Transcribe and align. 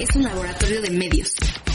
es 0.00 0.16
un 0.16 0.22
laboratorio 0.22 0.80
de 0.80 0.90
medios. 0.90 1.34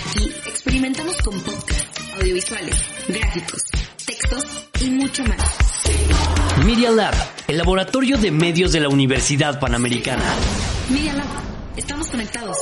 Aquí 0.10 0.26
experimentamos 0.48 1.16
con 1.22 1.40
podcasts, 1.42 2.02
audiovisuales, 2.20 2.76
gráficos, 3.08 3.64
textos 4.06 4.44
y 4.82 4.90
mucho 4.90 5.24
más. 5.26 5.38
Media 6.66 6.90
Lab, 6.92 7.14
el 7.48 7.58
laboratorio 7.58 8.18
de 8.18 8.32
medios 8.32 8.72
de 8.72 8.80
la 8.80 8.90
Universidad 8.90 9.60
Panamericana. 9.60 10.24
Media 10.90 11.14
Lab, 11.14 11.28
estamos 11.78 12.10
conectados. 12.10 12.58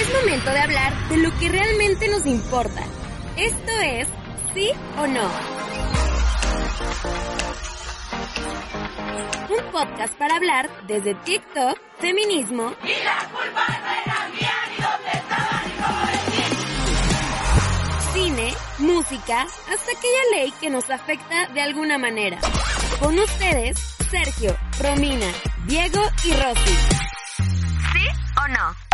Es 0.00 0.12
momento 0.12 0.50
de 0.50 0.58
hablar 0.58 1.08
de 1.08 1.16
lo 1.18 1.38
que 1.38 1.48
realmente 1.48 2.08
nos 2.08 2.26
importa. 2.26 2.84
Esto 3.36 3.72
es 3.84 4.08
¿Sí 4.54 4.68
o 4.98 5.06
no? 5.06 5.30
Un 9.48 9.72
podcast 9.72 10.14
para 10.14 10.36
hablar 10.36 10.70
desde 10.86 11.14
TikTok, 11.14 11.78
feminismo 11.98 12.72
y 12.84 13.04
la 13.04 13.28
culpa 13.30 13.66
no 13.68 13.90
era 14.02 14.28
mía 14.28 14.54
ni 14.70 14.76
dónde 14.82 15.10
estaba 15.14 15.62
ni 16.28 16.60
cine, 18.12 18.54
música, 18.78 19.42
hasta 19.42 19.92
aquella 19.92 20.24
ley 20.32 20.52
que 20.60 20.70
nos 20.70 20.90
afecta 20.90 21.46
de 21.48 21.60
alguna 21.60 21.98
manera. 21.98 22.38
Con 23.00 23.18
ustedes, 23.18 23.78
Sergio, 24.10 24.56
Romina, 24.80 25.32
Diego 25.66 26.02
y 26.24 26.32
Rosy. 26.32 26.76
¿Sí 27.92 28.06
o 28.44 28.48
no? 28.48 28.89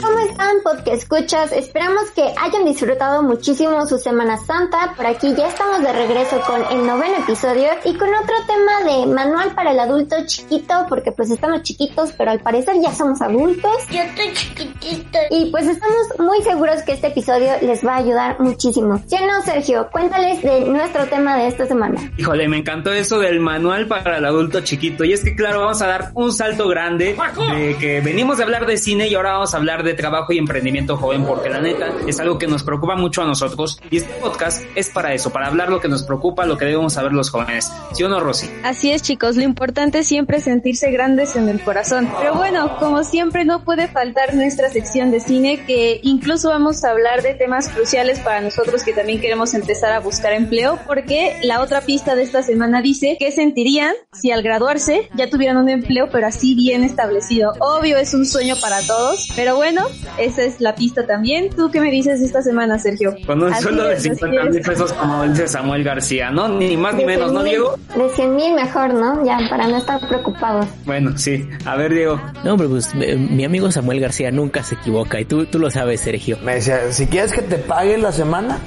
¿Cómo 0.00 0.18
están, 0.20 0.62
podcast 0.62 0.88
escuchas? 0.88 1.52
Esperamos 1.52 2.10
que 2.14 2.22
hayan 2.22 2.64
disfrutado 2.64 3.22
muchísimo 3.22 3.84
su 3.86 3.98
Semana 3.98 4.36
Santa. 4.36 4.94
Por 4.96 5.06
aquí 5.06 5.34
ya 5.36 5.48
estamos 5.48 5.82
de 5.82 5.92
regreso 5.92 6.40
con 6.46 6.62
el 6.70 6.86
noveno 6.86 7.16
episodio 7.18 7.68
y 7.84 7.94
con 7.96 8.08
otro 8.14 8.34
tema 8.46 8.92
de 8.92 9.06
manual 9.06 9.54
para 9.54 9.72
el 9.72 9.80
adulto 9.80 10.16
chiquito, 10.26 10.86
porque 10.88 11.10
pues 11.10 11.30
estamos 11.30 11.62
chiquitos, 11.62 12.12
pero 12.16 12.30
al 12.30 12.40
parecer 12.40 12.76
ya 12.80 12.92
somos 12.92 13.20
adultos. 13.20 13.72
Yo 13.90 14.00
estoy 14.00 14.32
chiquitito. 14.34 15.18
Y 15.30 15.50
pues 15.50 15.66
estamos 15.66 16.06
muy 16.18 16.42
seguros 16.42 16.82
que 16.82 16.92
este 16.92 17.08
episodio 17.08 17.52
les 17.62 17.84
va 17.84 17.94
a 17.94 17.96
ayudar 17.96 18.38
muchísimo. 18.40 19.02
¿Sí 19.06 19.16
o 19.16 19.26
no, 19.26 19.42
Sergio? 19.42 19.88
Cuéntales 19.90 20.42
de 20.42 20.60
nuestro 20.60 21.06
tema 21.06 21.36
de 21.36 21.48
esta 21.48 21.66
semana. 21.66 22.12
Híjole, 22.16 22.46
me 22.46 22.58
encantó 22.58 22.92
eso 22.92 23.18
del 23.18 23.40
manual 23.40 23.88
para 23.88 24.18
el 24.18 24.24
adulto 24.24 24.60
chiquito. 24.60 25.04
Y 25.04 25.12
es 25.12 25.24
que 25.24 25.34
claro, 25.34 25.60
vamos 25.60 25.82
a 25.82 25.86
dar 25.88 26.10
un 26.14 26.32
salto 26.32 26.68
grande 26.68 27.16
de 27.56 27.76
que 27.78 28.00
venimos 28.00 28.38
de 28.38 28.44
hablar 28.44 28.66
de 28.66 28.76
cine 28.76 29.08
y 29.08 29.14
ahora 29.14 29.32
vamos 29.32 29.54
a 29.54 29.56
hablar 29.56 29.82
de 29.82 29.87
trabajo 29.94 30.32
y 30.32 30.38
emprendimiento 30.38 30.96
joven 30.96 31.24
porque 31.24 31.48
la 31.48 31.60
neta 31.60 31.92
es 32.06 32.20
algo 32.20 32.38
que 32.38 32.46
nos 32.46 32.62
preocupa 32.62 32.96
mucho 32.96 33.22
a 33.22 33.26
nosotros 33.26 33.80
y 33.90 33.98
este 33.98 34.12
podcast 34.14 34.62
es 34.74 34.88
para 34.88 35.14
eso, 35.14 35.30
para 35.30 35.46
hablar 35.46 35.70
lo 35.70 35.80
que 35.80 35.88
nos 35.88 36.02
preocupa, 36.02 36.46
lo 36.46 36.56
que 36.56 36.66
debemos 36.66 36.92
saber 36.92 37.12
los 37.12 37.30
jóvenes. 37.30 37.72
¿Sí 37.92 38.04
o 38.04 38.08
no, 38.08 38.20
Rosy? 38.20 38.50
Así 38.64 38.90
es, 38.90 39.02
chicos, 39.02 39.36
lo 39.36 39.42
importante 39.42 40.00
es 40.00 40.06
siempre 40.06 40.40
sentirse 40.40 40.90
grandes 40.90 41.36
en 41.36 41.48
el 41.48 41.60
corazón. 41.60 42.08
Pero 42.18 42.34
bueno, 42.34 42.76
como 42.78 43.04
siempre 43.04 43.44
no 43.44 43.64
puede 43.64 43.88
faltar 43.88 44.34
nuestra 44.34 44.68
sección 44.70 45.10
de 45.10 45.20
cine 45.20 45.64
que 45.66 46.00
incluso 46.02 46.48
vamos 46.48 46.84
a 46.84 46.90
hablar 46.90 47.22
de 47.22 47.34
temas 47.34 47.68
cruciales 47.68 48.20
para 48.20 48.40
nosotros 48.40 48.82
que 48.82 48.92
también 48.92 49.20
queremos 49.20 49.54
empezar 49.54 49.92
a 49.92 50.00
buscar 50.00 50.32
empleo 50.32 50.78
porque 50.86 51.36
la 51.42 51.60
otra 51.60 51.80
pista 51.80 52.14
de 52.14 52.22
esta 52.22 52.42
semana 52.42 52.82
dice 52.82 53.16
qué 53.18 53.30
sentirían 53.32 53.94
si 54.12 54.30
al 54.30 54.42
graduarse 54.42 55.08
ya 55.16 55.30
tuvieran 55.30 55.56
un 55.56 55.68
empleo 55.68 56.08
pero 56.10 56.26
así 56.26 56.54
bien 56.54 56.84
establecido. 56.84 57.52
Obvio 57.60 57.96
es 57.96 58.14
un 58.14 58.26
sueño 58.26 58.56
para 58.60 58.82
todos, 58.82 59.28
pero 59.36 59.56
bueno, 59.56 59.77
esa 60.18 60.42
es 60.42 60.60
la 60.60 60.74
pista 60.74 61.06
también. 61.06 61.50
¿Tú 61.50 61.70
qué 61.70 61.80
me 61.80 61.90
dices 61.90 62.20
esta 62.20 62.42
semana, 62.42 62.78
Sergio? 62.78 63.14
Con 63.26 63.42
un 63.42 63.54
sueldo 63.54 63.84
de 63.84 64.00
50 64.00 64.44
mil 64.44 64.60
pesos, 64.60 64.92
como 64.92 65.24
dice 65.24 65.48
Samuel 65.48 65.84
García, 65.84 66.30
¿no? 66.30 66.48
Ni 66.48 66.76
más 66.76 66.94
ni 66.94 67.04
menos, 67.04 67.32
¿no, 67.32 67.42
Diego? 67.42 67.78
De 67.96 68.08
100 68.08 68.34
mil 68.36 68.54
mejor, 68.54 68.94
¿no? 68.94 69.24
Ya, 69.24 69.38
para 69.48 69.68
no 69.68 69.78
estar 69.78 70.00
preocupados. 70.08 70.66
Bueno, 70.84 71.16
sí. 71.16 71.48
A 71.64 71.76
ver, 71.76 71.92
Diego. 71.92 72.20
No, 72.44 72.56
pero 72.56 72.70
pues 72.70 72.94
mi 72.94 73.44
amigo 73.44 73.70
Samuel 73.70 74.00
García 74.00 74.30
nunca 74.30 74.62
se 74.62 74.74
equivoca 74.74 75.20
y 75.20 75.24
tú, 75.24 75.46
tú 75.46 75.58
lo 75.58 75.70
sabes, 75.70 76.00
Sergio. 76.00 76.38
Me 76.42 76.56
decía, 76.56 76.92
si 76.92 77.06
quieres 77.06 77.32
que 77.32 77.42
te 77.42 77.56
pague 77.56 77.98
la 77.98 78.12
semana, 78.12 78.58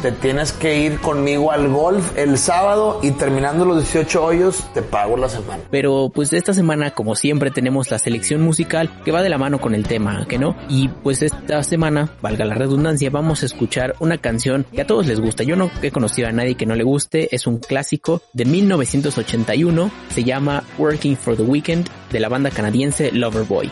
te 0.00 0.12
tienes 0.12 0.52
que 0.52 0.80
ir 0.80 0.98
conmigo 1.00 1.52
al 1.52 1.68
golf 1.68 2.16
el 2.16 2.38
sábado 2.38 3.00
y 3.02 3.10
terminando 3.12 3.64
los 3.64 3.78
18 3.78 4.24
hoyos 4.24 4.64
te 4.72 4.82
pago 4.82 5.16
la 5.16 5.28
semana. 5.28 5.62
Pero 5.70 6.10
pues 6.14 6.32
esta 6.32 6.54
semana 6.54 6.92
como 6.92 7.14
siempre 7.14 7.50
tenemos 7.50 7.90
la 7.90 7.98
selección 7.98 8.40
musical 8.40 8.90
que 9.04 9.12
va 9.12 9.22
de 9.22 9.28
la 9.28 9.38
mano 9.38 9.60
con 9.60 9.74
el 9.74 9.86
tema, 9.86 10.26
¿que 10.26 10.38
no? 10.38 10.56
Y 10.68 10.88
pues 10.88 11.22
esta 11.22 11.62
semana, 11.62 12.10
valga 12.22 12.44
la 12.44 12.54
redundancia, 12.54 13.10
vamos 13.10 13.42
a 13.42 13.46
escuchar 13.46 13.94
una 14.00 14.18
canción 14.18 14.64
que 14.72 14.82
a 14.82 14.86
todos 14.86 15.06
les 15.06 15.20
gusta. 15.20 15.42
Yo 15.42 15.56
no 15.56 15.70
he 15.82 15.90
conocido 15.90 16.28
a 16.28 16.32
nadie 16.32 16.54
que 16.54 16.66
no 16.66 16.74
le 16.74 16.84
guste, 16.84 17.34
es 17.34 17.46
un 17.46 17.58
clásico 17.58 18.22
de 18.32 18.44
1981, 18.44 19.90
se 20.10 20.24
llama 20.24 20.64
Working 20.78 21.16
for 21.16 21.36
the 21.36 21.42
Weekend 21.42 21.88
de 22.10 22.20
la 22.20 22.28
banda 22.28 22.50
canadiense 22.50 23.12
Loverboy. 23.12 23.70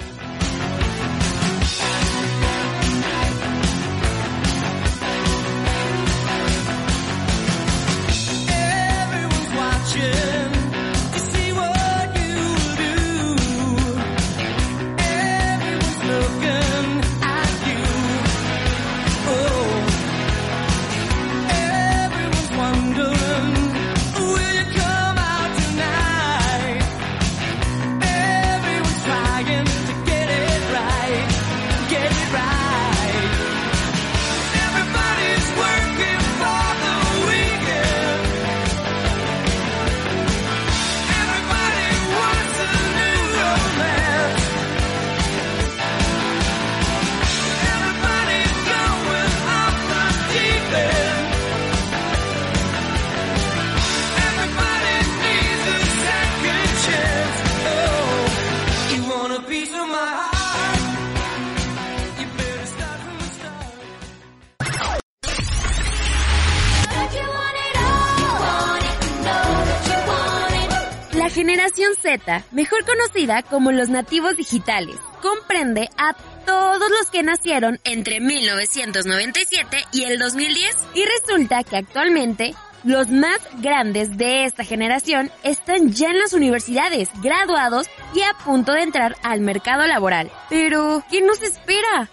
Mejor 72.53 72.87
conocida 72.87 73.43
como 73.43 73.71
los 73.71 73.91
nativos 73.91 74.35
digitales, 74.35 74.97
comprende 75.21 75.91
a 75.99 76.15
todos 76.47 76.89
los 76.91 77.11
que 77.11 77.23
nacieron 77.23 77.81
entre 77.85 78.21
1997 78.21 79.85
y 79.93 80.05
el 80.05 80.19
2010 80.19 80.75
y 80.95 81.05
resulta 81.05 81.63
que 81.65 81.77
actualmente 81.77 82.55
los 82.83 83.11
más 83.11 83.39
grandes 83.61 84.17
de 84.17 84.45
esta 84.45 84.65
generación 84.65 85.31
están 85.43 85.93
ya 85.93 86.09
en 86.09 86.19
las 86.19 86.33
universidades, 86.33 87.11
graduados 87.23 87.89
y 88.15 88.23
a 88.23 88.33
punto 88.43 88.73
de 88.73 88.85
entrar 88.85 89.17
al 89.23 89.43
mercado 89.43 89.87
laboral. 89.87 90.31
Pero, 90.49 91.05
¿qué 91.11 91.21
nos 91.21 91.43
espera? 91.43 92.09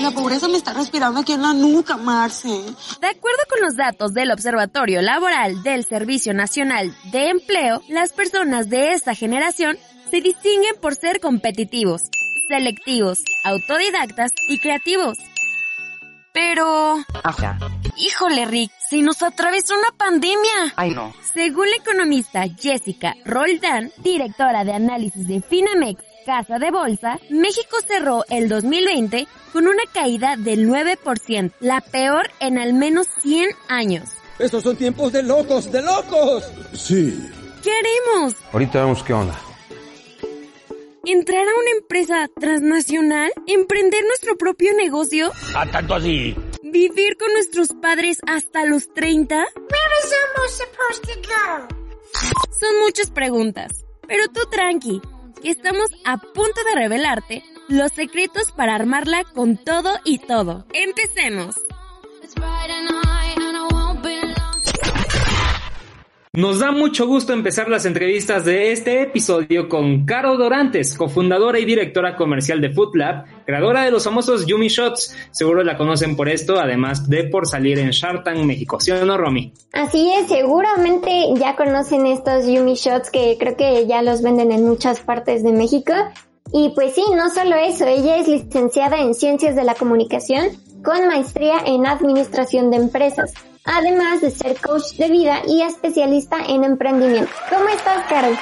La 0.00 0.10
pobreza 0.10 0.46
me 0.48 0.58
está 0.58 0.74
respirando 0.74 1.20
aquí 1.20 1.32
en 1.32 1.42
la 1.42 1.54
nuca, 1.54 1.96
Marce. 1.96 2.48
De 2.48 3.06
acuerdo 3.06 3.42
con 3.48 3.60
los 3.62 3.76
datos 3.76 4.12
del 4.12 4.30
Observatorio 4.30 5.00
Laboral 5.00 5.62
del 5.62 5.84
Servicio 5.84 6.34
Nacional 6.34 6.94
de 7.12 7.30
Empleo, 7.30 7.80
las 7.88 8.12
personas 8.12 8.68
de 8.68 8.92
esta 8.92 9.14
generación 9.14 9.78
se 10.10 10.20
distinguen 10.20 10.74
por 10.82 10.94
ser 10.94 11.18
competitivos, 11.18 12.02
selectivos, 12.48 13.20
autodidactas 13.42 14.32
y 14.48 14.58
creativos. 14.58 15.16
Pero... 16.34 16.98
Ajá. 17.22 17.58
Híjole, 17.96 18.44
Rick, 18.44 18.70
se 18.90 19.00
nos 19.00 19.22
atravesó 19.22 19.74
una 19.78 19.96
pandemia. 19.96 20.74
Ay, 20.76 20.90
no. 20.90 21.14
Según 21.32 21.70
la 21.70 21.76
economista 21.76 22.44
Jessica 22.48 23.14
Roldán, 23.24 23.92
directora 23.98 24.64
de 24.64 24.72
análisis 24.72 25.26
de 25.26 25.40
Finamex, 25.40 26.02
Casa 26.24 26.58
de 26.58 26.70
Bolsa, 26.70 27.18
México 27.28 27.76
cerró 27.86 28.24
el 28.30 28.48
2020 28.48 29.26
con 29.52 29.66
una 29.66 29.82
caída 29.92 30.36
del 30.36 30.68
9%, 30.68 31.52
la 31.60 31.80
peor 31.80 32.30
en 32.40 32.58
al 32.58 32.72
menos 32.72 33.06
100 33.22 33.50
años. 33.68 34.10
Estos 34.38 34.62
son 34.62 34.76
tiempos 34.76 35.12
de 35.12 35.22
locos, 35.22 35.70
de 35.70 35.82
locos. 35.82 36.44
Sí. 36.72 37.30
¿Qué 37.62 37.70
haremos? 37.70 38.34
Ahorita 38.52 38.80
vemos 38.80 39.02
qué 39.02 39.12
onda. 39.12 39.38
¿Entrar 41.04 41.46
a 41.46 41.60
una 41.60 41.70
empresa 41.78 42.28
transnacional? 42.40 43.30
¿Emprender 43.46 44.02
nuestro 44.04 44.36
propio 44.36 44.72
negocio? 44.74 45.30
¿A 45.54 45.66
tanto 45.66 45.94
así? 45.94 46.34
¿Vivir 46.62 47.16
con 47.18 47.32
nuestros 47.34 47.68
padres 47.80 48.18
hasta 48.26 48.64
los 48.64 48.92
30? 48.94 49.44
Pero 49.54 49.94
Son 52.58 52.80
muchas 52.84 53.10
preguntas, 53.10 53.84
pero 54.08 54.26
tú 54.28 54.40
tranqui, 54.50 55.02
que 55.44 55.50
estamos 55.50 55.90
a 56.04 56.16
punto 56.16 56.64
de 56.64 56.80
revelarte 56.80 57.44
los 57.68 57.92
secretos 57.92 58.50
para 58.52 58.74
armarla 58.74 59.24
con 59.24 59.58
todo 59.58 60.00
y 60.02 60.18
todo. 60.18 60.64
Empecemos. 60.72 61.54
Nos 66.36 66.58
da 66.58 66.72
mucho 66.72 67.06
gusto 67.06 67.32
empezar 67.32 67.68
las 67.68 67.86
entrevistas 67.86 68.44
de 68.44 68.72
este 68.72 69.02
episodio 69.02 69.68
con 69.68 70.04
Caro 70.04 70.36
Dorantes, 70.36 70.98
cofundadora 70.98 71.60
y 71.60 71.64
directora 71.64 72.16
comercial 72.16 72.60
de 72.60 72.70
Food 72.70 72.96
Lab, 72.96 73.24
creadora 73.46 73.84
de 73.84 73.92
los 73.92 74.02
famosos 74.02 74.44
Yumi 74.44 74.66
Shots. 74.66 75.14
Seguro 75.30 75.62
la 75.62 75.76
conocen 75.76 76.16
por 76.16 76.28
esto, 76.28 76.58
además 76.58 77.08
de 77.08 77.22
por 77.22 77.46
salir 77.46 77.78
en 77.78 77.90
Shark 77.90 78.24
Tank 78.24 78.38
México. 78.38 78.80
¿Sí 78.80 78.90
o 78.90 79.04
no, 79.04 79.16
Romy? 79.16 79.52
Así 79.72 80.10
es, 80.10 80.26
seguramente 80.26 81.08
ya 81.36 81.54
conocen 81.54 82.04
estos 82.06 82.48
Yumi 82.48 82.74
Shots 82.74 83.12
que 83.12 83.36
creo 83.38 83.56
que 83.56 83.86
ya 83.86 84.02
los 84.02 84.20
venden 84.20 84.50
en 84.50 84.66
muchas 84.66 84.98
partes 84.98 85.44
de 85.44 85.52
México. 85.52 85.92
Y 86.52 86.70
pues 86.74 86.96
sí, 86.96 87.04
no 87.14 87.30
solo 87.30 87.54
eso, 87.54 87.86
ella 87.86 88.16
es 88.16 88.26
licenciada 88.26 88.98
en 88.98 89.14
Ciencias 89.14 89.54
de 89.54 89.62
la 89.62 89.76
Comunicación 89.76 90.48
con 90.82 91.06
maestría 91.06 91.58
en 91.64 91.86
Administración 91.86 92.72
de 92.72 92.78
Empresas 92.78 93.34
además 93.64 94.20
de 94.20 94.30
ser 94.30 94.60
coach 94.60 94.94
de 94.96 95.08
vida 95.08 95.42
y 95.46 95.62
especialista 95.62 96.38
en 96.46 96.64
emprendimiento. 96.64 97.30
¿Cómo 97.50 97.68
estás, 97.68 98.06
Carol? 98.08 98.36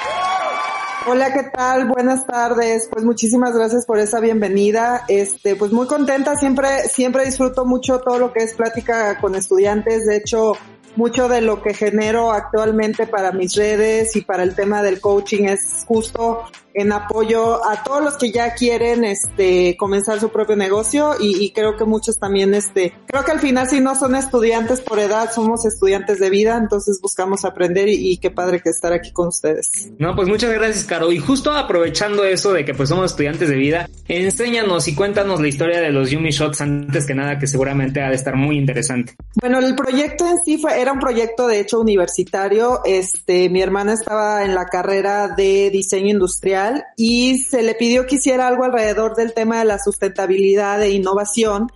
Hola, 1.09 1.33
¿qué 1.33 1.43
tal? 1.53 1.89
Buenas 1.89 2.27
tardes. 2.27 2.89
Pues 2.91 3.05
muchísimas 3.05 3.55
gracias 3.55 3.87
por 3.87 3.99
esa 3.99 4.21
bienvenida. 4.21 5.05
Este, 5.09 5.57
pues 5.57 5.73
muy 5.73 5.87
contenta. 5.87 6.37
Siempre, 6.37 6.89
siempre 6.89 7.25
disfruto 7.25 7.65
mucho 7.65 8.01
todo 8.01 8.19
lo 8.19 8.33
que 8.33 8.45
es 8.45 8.55
plática 8.55 9.19
con 9.21 9.35
estudiantes. 9.35 10.07
De 10.07 10.17
hecho, 10.17 10.53
mucho 10.95 11.29
de 11.29 11.41
lo 11.41 11.61
que 11.61 11.75
genero 11.75 12.33
actualmente 12.33 13.07
para 13.07 13.33
mis 13.33 13.57
redes 13.57 14.15
y 14.15 14.21
para 14.21 14.45
el 14.45 14.55
tema 14.55 14.83
del 14.83 15.01
coaching 15.01 15.45
es 15.45 15.85
justo 15.87 16.45
en 16.75 16.93
apoyo 16.93 17.65
a 17.69 17.83
todos 17.83 18.03
los 18.03 18.15
que 18.15 18.33
ya 18.33 18.55
quieren 18.55 19.05
este 19.05 19.77
comenzar 19.77 20.21
su 20.21 20.31
propio 20.31 20.57
negocio 20.57 21.15
y, 21.21 21.53
creo 21.53 21.77
que 21.77 21.85
muchos 21.85 22.19
también 22.19 22.55
este 22.55 22.95
creo 23.07 23.25
que 23.25 23.33
al 23.33 23.41
final 23.41 23.69
si 23.69 23.81
no 23.81 23.95
son 23.95 24.15
estudiantes 24.15 24.81
por 24.81 24.99
edad 24.99 25.31
somos 25.33 25.67
estudiantes 25.67 26.19
de 26.19 26.31
vida 26.31 26.57
entonces 26.57 26.99
buscamos 27.03 27.45
aprender 27.45 27.89
y, 27.89 28.17
qué 28.19 28.31
padre 28.31 28.61
que 28.61 28.71
estar 28.71 28.93
aquí 28.93 29.13
con 29.13 29.29
ustedes. 29.29 29.91
No 29.99 30.15
pues 30.15 30.29
muchas 30.29 30.53
gracias 30.53 30.85
Caro. 30.85 31.11
Y 31.13 31.19
justo 31.19 31.53
aprovechando 31.53 32.25
eso 32.25 32.53
de 32.53 32.65
que 32.65 32.75
pues 32.75 32.89
somos 32.89 33.11
estudiantes 33.11 33.49
de 33.49 33.57
vida 33.57 33.89
enséñanos 34.09 34.89
y 34.89 34.95
cuéntanos 34.95 35.41
la 35.41 35.49
historia 35.49 35.81
de 35.81 35.91
los 35.91 36.11
Yumi 36.11 36.31
Shots 36.31 36.61
antes 36.61 37.07
que 37.07 37.15
nada 37.15 37.39
que 37.39 37.47
seguramente 37.47 38.01
ha 38.01 38.09
de 38.09 38.17
estar 38.17 38.37
muy 38.37 38.57
interesante. 38.57 39.15
Bueno 39.41 39.59
el 39.59 39.75
proyecto 39.75 40.27
en 40.27 40.39
sí 40.45 40.59
fue 40.59 40.81
era 40.81 40.93
un 40.93 41.01
proyecto 41.01 41.47
de 41.47 41.61
hecho 41.61 41.81
universitario. 41.81 42.81
Este 42.85 43.49
mi 43.49 43.61
hermana 43.61 43.93
estaba 43.93 44.45
en 44.45 44.55
la 44.55 44.67
carrera 44.67 45.29
de 45.29 45.71
diseño 45.71 46.11
industrial 46.11 46.62
y 46.97 47.39
se 47.39 47.63
le 47.63 47.75
pidió 47.75 48.07
que 48.07 48.17
hiciera 48.17 48.49
algo 48.49 48.65
alrededor 48.65 49.15
del 49.15 49.35
tema 49.35 49.59
de 49.59 49.65
la 49.65 49.79
sustentabilidad 49.79 50.83
e 50.83 50.91
innovación 50.91 51.69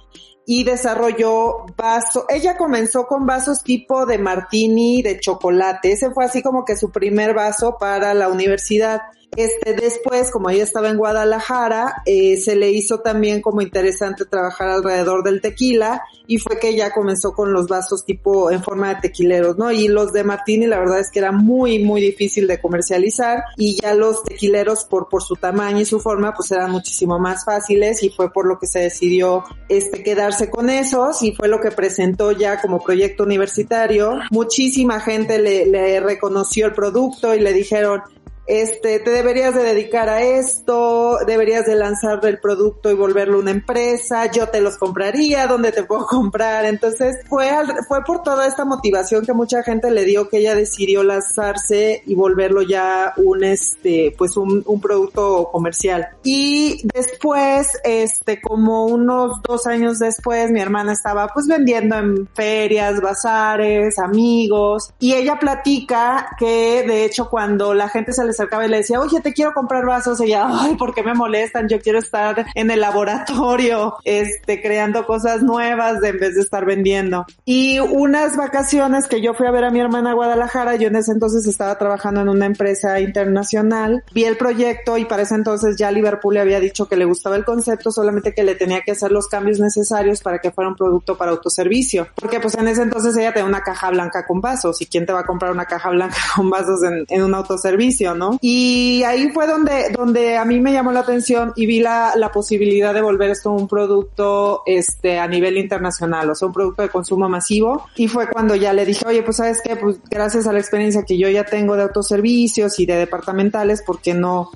y 0.47 0.63
desarrolló 0.65 1.67
vaso. 1.77 2.25
Ella 2.29 2.57
comenzó 2.57 3.07
con 3.07 3.27
vasos 3.27 3.63
tipo 3.63 4.07
de 4.07 4.19
martini 4.19 5.03
de 5.03 5.19
chocolate. 5.19 5.93
Ese 5.93 6.11
fue 6.13 6.25
así 6.25 6.43
como 6.43 6.65
que 6.65 6.77
su 6.77 6.91
primer 6.91 7.35
vaso 7.35 7.77
para 7.79 8.15
la 8.15 8.29
universidad. 8.29 9.03
Este, 9.37 9.75
después, 9.75 10.31
como 10.31 10.51
ella 10.51 10.65
estaba 10.65 10.89
en 10.89 10.97
Guadalajara, 10.97 12.03
eh, 12.07 12.37
se 12.39 12.57
le 12.57 12.71
hizo 12.71 13.01
también 13.01 13.43
como 13.43 13.61
interesante 13.61 14.25
trabajar 14.25 14.69
alrededor 14.69 15.23
del 15.23 15.41
tequila 15.41 16.03
y 16.27 16.39
fue 16.39 16.59
que 16.59 16.71
ella 16.71 16.91
comenzó 16.91 17.33
con 17.33 17.53
los 17.53 17.69
vasos 17.69 18.05
tipo 18.05 18.51
en 18.51 18.63
forma 18.63 18.95
de 18.95 19.01
tequileros, 19.03 19.57
¿no? 19.59 19.71
Y 19.71 19.89
los 19.89 20.13
de 20.13 20.25
Martini 20.25 20.67
la 20.67 20.79
verdad 20.79 21.01
es 21.01 21.11
que 21.11 21.21
era 21.21 21.33
muy, 21.33 21.79
muy 21.79 22.01
difícil 22.01 22.47
de 22.47 22.61
comercializar 22.61 23.45
y 23.57 23.81
ya 23.81 23.95
los 23.95 24.25
tequileros 24.25 24.85
por, 24.85 25.09
por 25.09 25.23
su 25.23 25.37
tamaño 25.37 25.81
y 25.81 25.85
su 25.85 26.01
forma 26.01 26.33
pues 26.35 26.51
eran 26.51 26.71
muchísimo 26.71 27.19
más 27.19 27.45
fáciles 27.45 28.03
y 28.03 28.11
fue 28.11 28.33
por 28.33 28.47
lo 28.47 28.59
que 28.59 28.67
se 28.67 28.81
decidió 28.81 29.45
este 29.69 30.03
quedarse 30.03 30.51
con 30.51 30.71
esos 30.71 31.23
y 31.23 31.33
fue 31.33 31.49
lo 31.49 31.61
que 31.61 31.71
presentó 31.71 32.33
ya 32.33 32.61
como 32.61 32.83
proyecto 32.83 33.25
universitario. 33.25 34.19
Muchísima 34.31 35.01
gente 35.01 35.39
le, 35.39 35.67
le 35.67 36.01
reconoció 36.01 36.67
el 36.67 36.73
producto 36.73 37.35
y 37.35 37.41
le 37.41 37.53
dijeron, 37.53 38.03
este, 38.47 39.01
te 39.01 39.11
deberías 39.11 39.55
de 39.55 39.63
dedicar 39.63 40.09
a 40.09 40.23
esto, 40.23 41.19
deberías 41.27 41.67
de 41.67 41.75
lanzar 41.75 42.25
el 42.25 42.39
producto 42.39 42.91
y 42.91 42.95
volverlo 42.95 43.39
una 43.39 43.51
empresa, 43.51 44.31
yo 44.31 44.49
te 44.49 44.61
los 44.61 44.77
compraría, 44.77 45.47
¿dónde 45.47 45.73
te 45.73 45.83
puedo 45.83 46.07
comprar? 46.07 46.65
Entonces 46.65 47.17
fue, 47.29 47.51
fue 47.89 48.05
por 48.05 48.23
toda 48.23 48.47
esta 48.47 48.65
motivación 48.65 49.25
que 49.25 49.33
mucha 49.33 49.63
gente 49.63 49.91
le 49.91 50.05
dio 50.05 50.29
que 50.29 50.39
ella 50.39 50.55
decidió 50.55 51.03
lanzarse 51.03 52.03
y 52.07 52.15
volverlo 52.15 52.63
ya 52.63 53.13
un, 53.17 53.45
este, 53.45 54.15
pues 54.17 54.37
un, 54.37 54.63
un 54.67 54.81
producto 54.81 55.49
comercial. 55.51 56.09
Y 56.23 56.87
después, 56.95 57.71
este, 57.85 58.41
como 58.41 58.87
unos 58.87 59.43
dos 59.43 59.67
años 59.67 59.99
después, 59.99 60.51
mi 60.51 60.61
hermana 60.61 60.93
estaba 60.93 61.29
pues 61.29 61.47
vendiendo 61.47 61.97
en 61.97 62.29
ferias, 62.35 63.01
bazares, 63.01 63.99
amigos, 63.99 64.91
y 64.99 65.15
ella 65.15 65.39
platica 65.39 66.29
que 66.39 66.85
de 66.87 67.05
hecho 67.05 67.29
cuando 67.29 67.75
la 67.75 67.89
gente 67.89 68.13
se 68.13 68.25
les 68.25 68.36
acercaba 68.37 68.67
y 68.67 68.69
le 68.69 68.79
decía, 68.79 69.01
oye, 69.01 69.21
te 69.21 69.33
quiero 69.33 69.53
comprar 69.53 69.85
vasos. 69.85 70.21
Y 70.21 70.25
ella, 70.25 70.47
ay, 70.49 70.77
¿por 70.77 70.95
qué 70.95 71.03
me 71.03 71.15
molestan? 71.15 71.69
Yo 71.69 71.81
quiero 71.81 71.99
estar 71.99 72.47
en 72.55 72.71
el 72.71 72.81
laboratorio, 72.81 73.97
este, 74.05 74.61
creando 74.61 75.07
cosas 75.07 75.43
nuevas 75.43 76.03
en 76.03 76.19
vez 76.19 76.35
de 76.35 76.43
estar 76.43 76.65
vendiendo. 76.65 77.27
Y 77.45 77.79
unas 77.79 78.37
vacaciones 78.37 79.09
que 79.09 79.21
yo 79.21 79.35
fui 79.35 79.47
a 79.47 79.51
ver 79.51 79.65
a 79.65 79.71
mi 79.71 79.81
hermana 79.81 80.11
a 80.11 80.15
Guadalajara, 80.15 80.77
yo 80.77 80.89
en 80.89 80.97
ese 80.97 81.13
entonces 81.13 81.47
estaba 81.47 81.79
trabajando 81.79 82.21
en 82.21 82.29
una 82.29 82.47
empresa 82.47 83.01
internacional, 83.01 84.05
vi 84.13 84.25
el 84.25 84.37
proyecto 84.37 84.99
y 84.99 85.05
para 85.05 85.23
ese 85.23 85.35
entonces 85.35 85.77
ya 85.77 85.91
Liverpool 85.91 86.35
le 86.35 86.41
había 86.41 86.61
dicho 86.61 86.89
que 86.89 86.97
le 86.97 87.05
gustaba 87.05 87.37
el 87.37 87.45
concepto, 87.45 87.91
solamente 87.91 88.35
que 88.35 88.43
le 88.43 88.55
tenía 88.55 88.83
que 88.83 88.93
hacer 88.93 89.13
los 89.13 89.29
cambios 89.29 89.59
necesarios 89.59 90.23
para 90.23 90.39
que 90.39 90.51
fuera 90.51 90.69
un 90.69 90.77
producto 90.77 91.17
para 91.17 91.33
autoservicio. 91.33 92.09
Porque 92.15 92.41
pues 92.41 92.55
en 92.55 92.69
ese 92.69 92.83
entonces 92.83 93.17
ella 93.17 93.33
tenía 93.33 93.49
una 93.49 93.63
caja 93.63 93.91
blanca 93.91 94.27
con 94.27 94.41
vasos 94.41 94.81
y 94.83 94.87
quién 94.87 95.07
te 95.07 95.13
va 95.13 95.21
a 95.21 95.27
comprar 95.27 95.53
una 95.53 95.67
caja 95.67 95.91
blanca 95.91 96.17
con 96.37 96.51
vasos 96.51 96.83
en, 96.83 97.05
en 97.09 97.23
un 97.23 97.35
autoservicio, 97.35 98.15
¿no? 98.15 98.26
Y 98.41 99.03
ahí 99.05 99.31
fue 99.31 99.47
donde, 99.47 99.91
donde 99.91 100.37
a 100.37 100.45
mí 100.45 100.61
me 100.61 100.73
llamó 100.73 100.93
la 100.93 101.01
atención 101.01 101.53
y 101.57 101.67
vi 101.67 101.81
la, 101.81 102.13
la 102.17 102.31
posibilidad 102.33 102.93
de 102.95 103.01
volver 103.01 103.31
esto 103.31 103.51
un 103.51 103.69
producto, 103.69 104.63
este, 104.67 105.19
a 105.19 105.27
nivel 105.27 105.57
internacional, 105.57 106.31
o 106.31 106.35
sea, 106.35 106.49
un 106.49 106.55
producto 106.55 106.83
de 106.83 106.89
consumo 106.89 107.29
masivo. 107.29 107.87
Y 107.97 108.09
fue 108.09 108.29
cuando 108.29 108.55
ya 108.55 108.73
le 108.73 108.85
dije, 108.85 109.07
oye, 109.07 109.23
pues 109.23 109.39
sabes 109.39 109.61
qué, 109.63 109.77
pues 109.77 109.99
gracias 110.11 110.47
a 110.47 110.53
la 110.53 110.59
experiencia 110.59 111.05
que 111.05 111.19
yo 111.19 111.29
ya 111.29 111.45
tengo 111.45 111.77
de 111.77 111.83
autoservicios 111.83 112.79
y 112.79 112.87
de 112.87 112.97
departamentales, 112.97 113.83
¿por 113.83 114.01
qué 114.01 114.15
no 114.15 114.51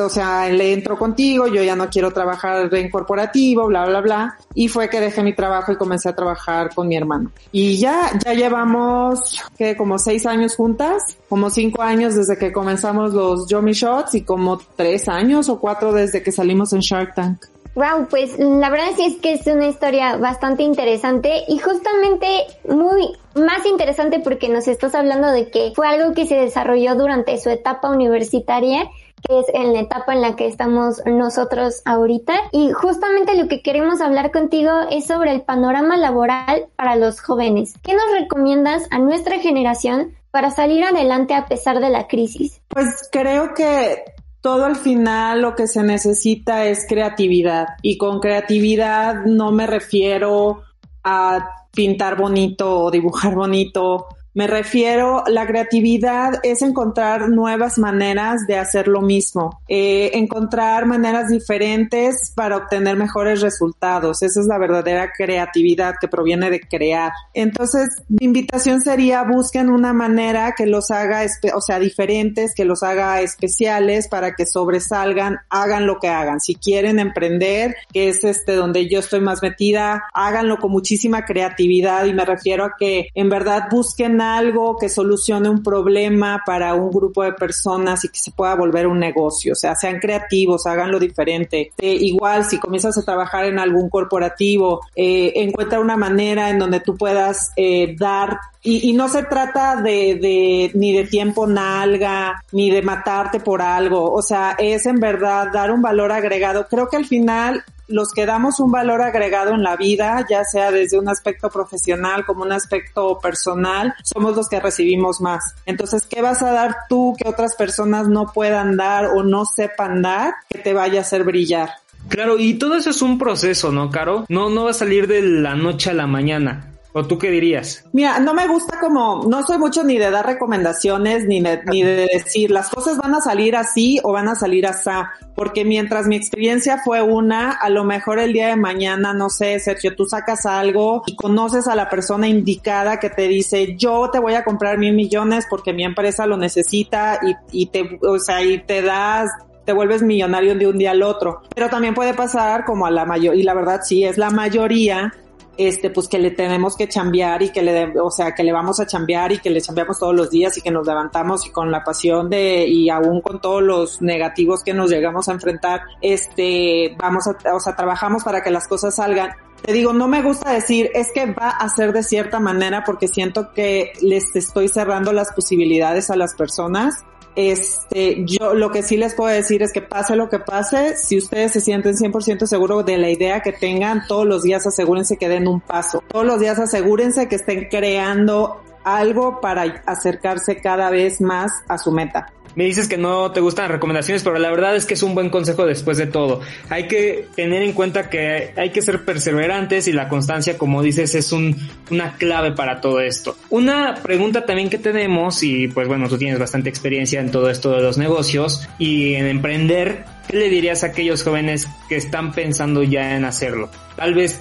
o 0.00 0.08
sea, 0.08 0.48
le 0.48 0.72
entro 0.72 0.98
contigo, 0.98 1.46
yo 1.46 1.62
ya 1.62 1.76
no 1.76 1.88
quiero 1.88 2.12
trabajar 2.12 2.72
en 2.74 2.90
corporativo, 2.90 3.66
bla, 3.66 3.86
bla, 3.86 4.00
bla. 4.00 4.38
Y 4.54 4.68
fue 4.68 4.88
que 4.88 5.00
dejé 5.00 5.22
mi 5.22 5.34
trabajo 5.34 5.72
y 5.72 5.76
comencé 5.76 6.08
a 6.08 6.14
trabajar 6.14 6.74
con 6.74 6.88
mi 6.88 6.96
hermano. 6.96 7.30
Y 7.52 7.78
ya, 7.78 8.10
ya 8.24 8.34
llevamos, 8.34 9.40
que 9.56 9.76
como 9.76 9.98
seis 9.98 10.26
años 10.26 10.56
juntas, 10.56 11.16
como 11.28 11.50
cinco 11.50 11.82
años 11.82 12.14
desde 12.14 12.38
que 12.38 12.52
comenzamos 12.52 13.12
los 13.12 13.48
Yomi 13.48 13.72
Shots 13.72 14.14
y 14.14 14.22
como 14.22 14.58
tres 14.76 15.08
años 15.08 15.48
o 15.48 15.58
cuatro 15.58 15.92
desde 15.92 16.22
que 16.22 16.32
salimos 16.32 16.72
en 16.72 16.80
Shark 16.80 17.14
Tank. 17.14 17.46
Wow, 17.78 18.08
pues 18.10 18.36
la 18.40 18.70
verdad 18.70 18.88
sí 18.96 19.04
es 19.04 19.16
que 19.20 19.34
es 19.34 19.46
una 19.46 19.68
historia 19.68 20.16
bastante 20.16 20.64
interesante 20.64 21.44
y 21.46 21.58
justamente 21.58 22.26
muy 22.68 23.16
más 23.36 23.64
interesante 23.66 24.18
porque 24.18 24.48
nos 24.48 24.66
estás 24.66 24.96
hablando 24.96 25.28
de 25.30 25.48
que 25.48 25.72
fue 25.76 25.86
algo 25.86 26.12
que 26.12 26.26
se 26.26 26.34
desarrolló 26.34 26.96
durante 26.96 27.38
su 27.38 27.50
etapa 27.50 27.88
universitaria 27.90 28.90
que 29.26 29.40
es 29.40 29.46
en 29.52 29.72
la 29.72 29.80
etapa 29.80 30.14
en 30.14 30.22
la 30.22 30.36
que 30.36 30.46
estamos 30.46 31.02
nosotros 31.06 31.82
ahorita. 31.84 32.34
Y 32.52 32.72
justamente 32.72 33.36
lo 33.36 33.48
que 33.48 33.62
queremos 33.62 34.00
hablar 34.00 34.30
contigo 34.30 34.70
es 34.90 35.06
sobre 35.06 35.32
el 35.32 35.42
panorama 35.42 35.96
laboral 35.96 36.66
para 36.76 36.96
los 36.96 37.20
jóvenes. 37.20 37.74
¿Qué 37.82 37.94
nos 37.94 38.20
recomiendas 38.20 38.84
a 38.90 38.98
nuestra 38.98 39.38
generación 39.38 40.14
para 40.30 40.50
salir 40.50 40.84
adelante 40.84 41.34
a 41.34 41.46
pesar 41.46 41.80
de 41.80 41.90
la 41.90 42.06
crisis? 42.06 42.60
Pues 42.68 43.08
creo 43.10 43.54
que 43.54 44.04
todo 44.40 44.64
al 44.64 44.76
final 44.76 45.42
lo 45.42 45.54
que 45.54 45.66
se 45.66 45.82
necesita 45.82 46.66
es 46.66 46.86
creatividad 46.88 47.66
y 47.82 47.98
con 47.98 48.20
creatividad 48.20 49.24
no 49.24 49.50
me 49.50 49.66
refiero 49.66 50.62
a 51.02 51.66
pintar 51.72 52.16
bonito 52.16 52.84
o 52.84 52.90
dibujar 52.90 53.34
bonito 53.34 54.06
me 54.34 54.46
refiero, 54.46 55.24
la 55.26 55.46
creatividad 55.46 56.34
es 56.42 56.62
encontrar 56.62 57.28
nuevas 57.28 57.78
maneras 57.78 58.46
de 58.46 58.58
hacer 58.58 58.86
lo 58.88 59.00
mismo, 59.00 59.60
eh, 59.68 60.10
encontrar 60.14 60.86
maneras 60.86 61.28
diferentes 61.28 62.32
para 62.34 62.56
obtener 62.56 62.96
mejores 62.96 63.40
resultados. 63.40 64.22
Esa 64.22 64.40
es 64.40 64.46
la 64.46 64.58
verdadera 64.58 65.12
creatividad 65.16 65.94
que 66.00 66.08
proviene 66.08 66.50
de 66.50 66.60
crear. 66.60 67.12
Entonces, 67.34 67.88
mi 68.08 68.26
invitación 68.26 68.80
sería 68.80 69.22
busquen 69.22 69.70
una 69.70 69.92
manera 69.92 70.54
que 70.56 70.66
los 70.66 70.90
haga, 70.90 71.24
o 71.54 71.60
sea, 71.60 71.78
diferentes, 71.78 72.54
que 72.54 72.64
los 72.64 72.82
haga 72.82 73.20
especiales 73.20 74.08
para 74.08 74.34
que 74.34 74.46
sobresalgan, 74.46 75.38
hagan 75.48 75.86
lo 75.86 75.98
que 75.98 76.08
hagan. 76.08 76.40
Si 76.40 76.54
quieren 76.54 76.98
emprender, 76.98 77.76
que 77.92 78.08
es 78.08 78.24
este 78.24 78.54
donde 78.54 78.88
yo 78.88 79.00
estoy 79.00 79.20
más 79.20 79.42
metida, 79.42 80.04
háganlo 80.12 80.58
con 80.58 80.70
muchísima 80.70 81.24
creatividad 81.24 82.04
y 82.04 82.12
me 82.12 82.24
refiero 82.24 82.64
a 82.64 82.74
que 82.78 83.08
en 83.14 83.28
verdad 83.28 83.64
busquen 83.70 84.17
algo 84.20 84.76
que 84.76 84.88
solucione 84.88 85.48
un 85.48 85.62
problema 85.62 86.42
para 86.44 86.74
un 86.74 86.90
grupo 86.90 87.22
de 87.22 87.32
personas 87.32 88.04
y 88.04 88.08
que 88.08 88.18
se 88.18 88.30
pueda 88.30 88.54
volver 88.54 88.86
un 88.86 88.98
negocio. 88.98 89.52
O 89.52 89.56
sea, 89.56 89.74
sean 89.74 89.98
creativos, 89.98 90.66
háganlo 90.66 90.98
diferente. 90.98 91.72
Eh, 91.78 91.94
igual, 92.00 92.44
si 92.44 92.58
comienzas 92.58 92.96
a 92.98 93.02
trabajar 93.02 93.44
en 93.44 93.58
algún 93.58 93.88
corporativo, 93.88 94.80
eh, 94.94 95.32
encuentra 95.36 95.80
una 95.80 95.96
manera 95.96 96.50
en 96.50 96.58
donde 96.58 96.80
tú 96.80 96.96
puedas 96.96 97.52
eh, 97.56 97.94
dar 97.98 98.38
y, 98.60 98.90
y, 98.90 98.92
no 98.92 99.08
se 99.08 99.22
trata 99.22 99.76
de, 99.76 100.16
de, 100.16 100.72
ni 100.74 100.92
de 100.92 101.04
tiempo 101.04 101.46
nalga, 101.46 102.42
ni 102.50 102.70
de 102.70 102.82
matarte 102.82 103.38
por 103.38 103.62
algo. 103.62 104.12
O 104.12 104.20
sea, 104.20 104.56
es 104.58 104.84
en 104.86 104.98
verdad 104.98 105.52
dar 105.52 105.70
un 105.70 105.80
valor 105.80 106.10
agregado. 106.10 106.66
Creo 106.68 106.88
que 106.88 106.96
al 106.96 107.06
final 107.06 107.62
los 107.88 108.12
que 108.12 108.26
damos 108.26 108.60
un 108.60 108.70
valor 108.70 109.02
agregado 109.02 109.54
en 109.54 109.62
la 109.62 109.76
vida, 109.76 110.24
ya 110.28 110.44
sea 110.44 110.70
desde 110.70 110.98
un 110.98 111.08
aspecto 111.08 111.50
profesional 111.50 112.24
como 112.24 112.42
un 112.42 112.52
aspecto 112.52 113.18
personal, 113.18 113.94
somos 114.04 114.36
los 114.36 114.48
que 114.48 114.60
recibimos 114.60 115.20
más. 115.20 115.54
Entonces, 115.66 116.06
¿qué 116.06 116.22
vas 116.22 116.42
a 116.42 116.52
dar 116.52 116.76
tú 116.88 117.16
que 117.18 117.28
otras 117.28 117.56
personas 117.56 118.08
no 118.08 118.32
puedan 118.32 118.76
dar 118.76 119.06
o 119.06 119.22
no 119.22 119.44
sepan 119.44 120.02
dar 120.02 120.34
que 120.48 120.58
te 120.58 120.72
vaya 120.72 121.00
a 121.00 121.02
hacer 121.02 121.24
brillar? 121.24 121.70
Claro, 122.08 122.38
y 122.38 122.54
todo 122.54 122.76
eso 122.76 122.90
es 122.90 123.02
un 123.02 123.18
proceso, 123.18 123.72
¿no, 123.72 123.90
Caro? 123.90 124.24
No, 124.28 124.48
no 124.48 124.64
va 124.64 124.70
a 124.70 124.74
salir 124.74 125.06
de 125.06 125.22
la 125.22 125.54
noche 125.54 125.90
a 125.90 125.94
la 125.94 126.06
mañana. 126.06 126.77
¿O 126.98 127.06
tú 127.06 127.16
qué 127.16 127.30
dirías? 127.30 127.84
Mira, 127.92 128.18
no 128.18 128.34
me 128.34 128.48
gusta 128.48 128.80
como, 128.80 129.22
no 129.28 129.46
soy 129.46 129.56
mucho 129.56 129.84
ni 129.84 129.98
de 129.98 130.10
dar 130.10 130.26
recomendaciones, 130.26 131.26
ni 131.26 131.40
de, 131.40 131.62
ni 131.66 131.84
de 131.84 132.08
decir 132.12 132.50
las 132.50 132.70
cosas 132.70 132.96
van 132.98 133.14
a 133.14 133.20
salir 133.20 133.54
así 133.54 134.00
o 134.02 134.10
van 134.10 134.26
a 134.26 134.34
salir 134.34 134.66
así, 134.66 134.90
porque 135.36 135.64
mientras 135.64 136.08
mi 136.08 136.16
experiencia 136.16 136.78
fue 136.84 137.00
una, 137.00 137.52
a 137.52 137.68
lo 137.68 137.84
mejor 137.84 138.18
el 138.18 138.32
día 138.32 138.48
de 138.48 138.56
mañana, 138.56 139.14
no 139.14 139.30
sé, 139.30 139.60
Sergio, 139.60 139.94
tú 139.94 140.06
sacas 140.06 140.44
algo 140.44 141.04
y 141.06 141.14
conoces 141.14 141.68
a 141.68 141.76
la 141.76 141.88
persona 141.88 142.26
indicada 142.26 142.98
que 142.98 143.10
te 143.10 143.28
dice, 143.28 143.76
yo 143.76 144.10
te 144.10 144.18
voy 144.18 144.34
a 144.34 144.42
comprar 144.42 144.76
mil 144.76 144.94
millones 144.94 145.46
porque 145.48 145.72
mi 145.72 145.84
empresa 145.84 146.26
lo 146.26 146.36
necesita 146.36 147.20
y, 147.22 147.62
y 147.62 147.66
te, 147.66 148.00
o 148.02 148.18
sea, 148.18 148.42
y 148.42 148.58
te 148.58 148.82
das 148.82 149.30
te 149.64 149.74
vuelves 149.74 150.02
millonario 150.02 150.54
de 150.54 150.66
un 150.66 150.78
día 150.78 150.92
al 150.92 151.02
otro. 151.02 151.42
Pero 151.54 151.68
también 151.68 151.92
puede 151.92 152.14
pasar 152.14 152.64
como 152.64 152.86
a 152.86 152.90
la 152.90 153.04
mayor, 153.04 153.36
y 153.36 153.42
la 153.42 153.52
verdad 153.52 153.82
sí, 153.84 154.02
es 154.02 154.16
la 154.16 154.30
mayoría 154.30 155.12
este, 155.58 155.90
pues 155.90 156.08
que 156.08 156.18
le 156.18 156.30
tenemos 156.30 156.76
que 156.76 156.88
chambear 156.88 157.42
y 157.42 157.50
que 157.50 157.62
le, 157.62 158.00
o 158.00 158.10
sea, 158.10 158.32
que 158.32 158.44
le 158.44 158.52
vamos 158.52 158.78
a 158.78 158.86
chambear 158.86 159.32
y 159.32 159.38
que 159.38 159.50
le 159.50 159.60
chambeamos 159.60 159.98
todos 159.98 160.14
los 160.14 160.30
días 160.30 160.56
y 160.56 160.62
que 160.62 160.70
nos 160.70 160.86
levantamos 160.86 161.44
y 161.46 161.50
con 161.50 161.70
la 161.72 161.82
pasión 161.82 162.30
de, 162.30 162.66
y 162.66 162.88
aún 162.88 163.20
con 163.20 163.40
todos 163.40 163.62
los 163.62 164.00
negativos 164.00 164.62
que 164.62 164.72
nos 164.72 164.88
llegamos 164.88 165.28
a 165.28 165.32
enfrentar, 165.32 165.82
este, 166.00 166.94
vamos 166.96 167.24
a, 167.26 167.54
o 167.54 167.60
sea, 167.60 167.74
trabajamos 167.74 168.22
para 168.22 168.42
que 168.42 168.50
las 168.50 168.68
cosas 168.68 168.94
salgan. 168.94 169.32
Te 169.60 169.72
digo, 169.72 169.92
no 169.92 170.06
me 170.06 170.22
gusta 170.22 170.52
decir, 170.52 170.90
es 170.94 171.08
que 171.12 171.26
va 171.26 171.48
a 171.48 171.68
ser 171.68 171.92
de 171.92 172.04
cierta 172.04 172.38
manera 172.38 172.84
porque 172.86 173.08
siento 173.08 173.52
que 173.52 173.92
les 174.00 174.36
estoy 174.36 174.68
cerrando 174.68 175.12
las 175.12 175.32
posibilidades 175.32 176.10
a 176.10 176.16
las 176.16 176.34
personas 176.34 177.04
este, 177.36 178.24
yo 178.24 178.54
lo 178.54 178.70
que 178.70 178.82
sí 178.82 178.96
les 178.96 179.14
puedo 179.14 179.32
decir 179.32 179.62
es 179.62 179.72
que 179.72 179.82
pase 179.82 180.16
lo 180.16 180.28
que 180.28 180.38
pase, 180.38 180.96
si 180.96 181.18
ustedes 181.18 181.52
se 181.52 181.60
sienten 181.60 181.94
100% 181.94 182.46
seguros 182.46 182.84
de 182.84 182.98
la 182.98 183.10
idea 183.10 183.40
que 183.40 183.52
tengan, 183.52 184.06
todos 184.06 184.26
los 184.26 184.42
días 184.42 184.66
asegúrense 184.66 185.16
que 185.16 185.28
den 185.28 185.48
un 185.48 185.60
paso. 185.60 186.02
Todos 186.08 186.26
los 186.26 186.40
días 186.40 186.58
asegúrense 186.58 187.28
que 187.28 187.36
estén 187.36 187.68
creando 187.68 188.60
algo 188.84 189.40
para 189.40 189.82
acercarse 189.86 190.60
cada 190.60 190.90
vez 190.90 191.20
más 191.20 191.50
a 191.68 191.78
su 191.78 191.92
meta. 191.92 192.32
Me 192.58 192.64
dices 192.64 192.88
que 192.88 192.96
no 192.96 193.30
te 193.30 193.40
gustan 193.40 193.66
las 193.66 193.72
recomendaciones, 193.72 194.24
pero 194.24 194.36
la 194.36 194.50
verdad 194.50 194.74
es 194.74 194.84
que 194.84 194.94
es 194.94 195.02
un 195.04 195.14
buen 195.14 195.30
consejo 195.30 195.64
después 195.64 195.96
de 195.96 196.06
todo. 196.06 196.40
Hay 196.70 196.88
que 196.88 197.28
tener 197.36 197.62
en 197.62 197.72
cuenta 197.72 198.10
que 198.10 198.52
hay 198.56 198.70
que 198.70 198.82
ser 198.82 199.04
perseverantes 199.04 199.86
y 199.86 199.92
la 199.92 200.08
constancia, 200.08 200.58
como 200.58 200.82
dices, 200.82 201.14
es 201.14 201.30
un, 201.30 201.56
una 201.88 202.16
clave 202.16 202.50
para 202.52 202.80
todo 202.80 203.00
esto. 203.00 203.36
Una 203.50 203.94
pregunta 204.02 204.44
también 204.44 204.70
que 204.70 204.78
tenemos, 204.78 205.42
y 205.44 205.68
pues 205.68 205.86
bueno, 205.86 206.08
tú 206.08 206.18
tienes 206.18 206.40
bastante 206.40 206.68
experiencia 206.68 207.20
en 207.20 207.30
todo 207.30 207.48
esto 207.48 207.70
de 207.70 207.80
los 207.80 207.96
negocios 207.96 208.68
y 208.76 209.14
en 209.14 209.26
emprender, 209.26 210.04
¿qué 210.26 210.38
le 210.38 210.48
dirías 210.48 210.82
a 210.82 210.88
aquellos 210.88 211.22
jóvenes 211.22 211.68
que 211.88 211.94
están 211.94 212.32
pensando 212.32 212.82
ya 212.82 213.14
en 213.14 213.24
hacerlo? 213.24 213.70
Tal 213.94 214.14
vez 214.14 214.40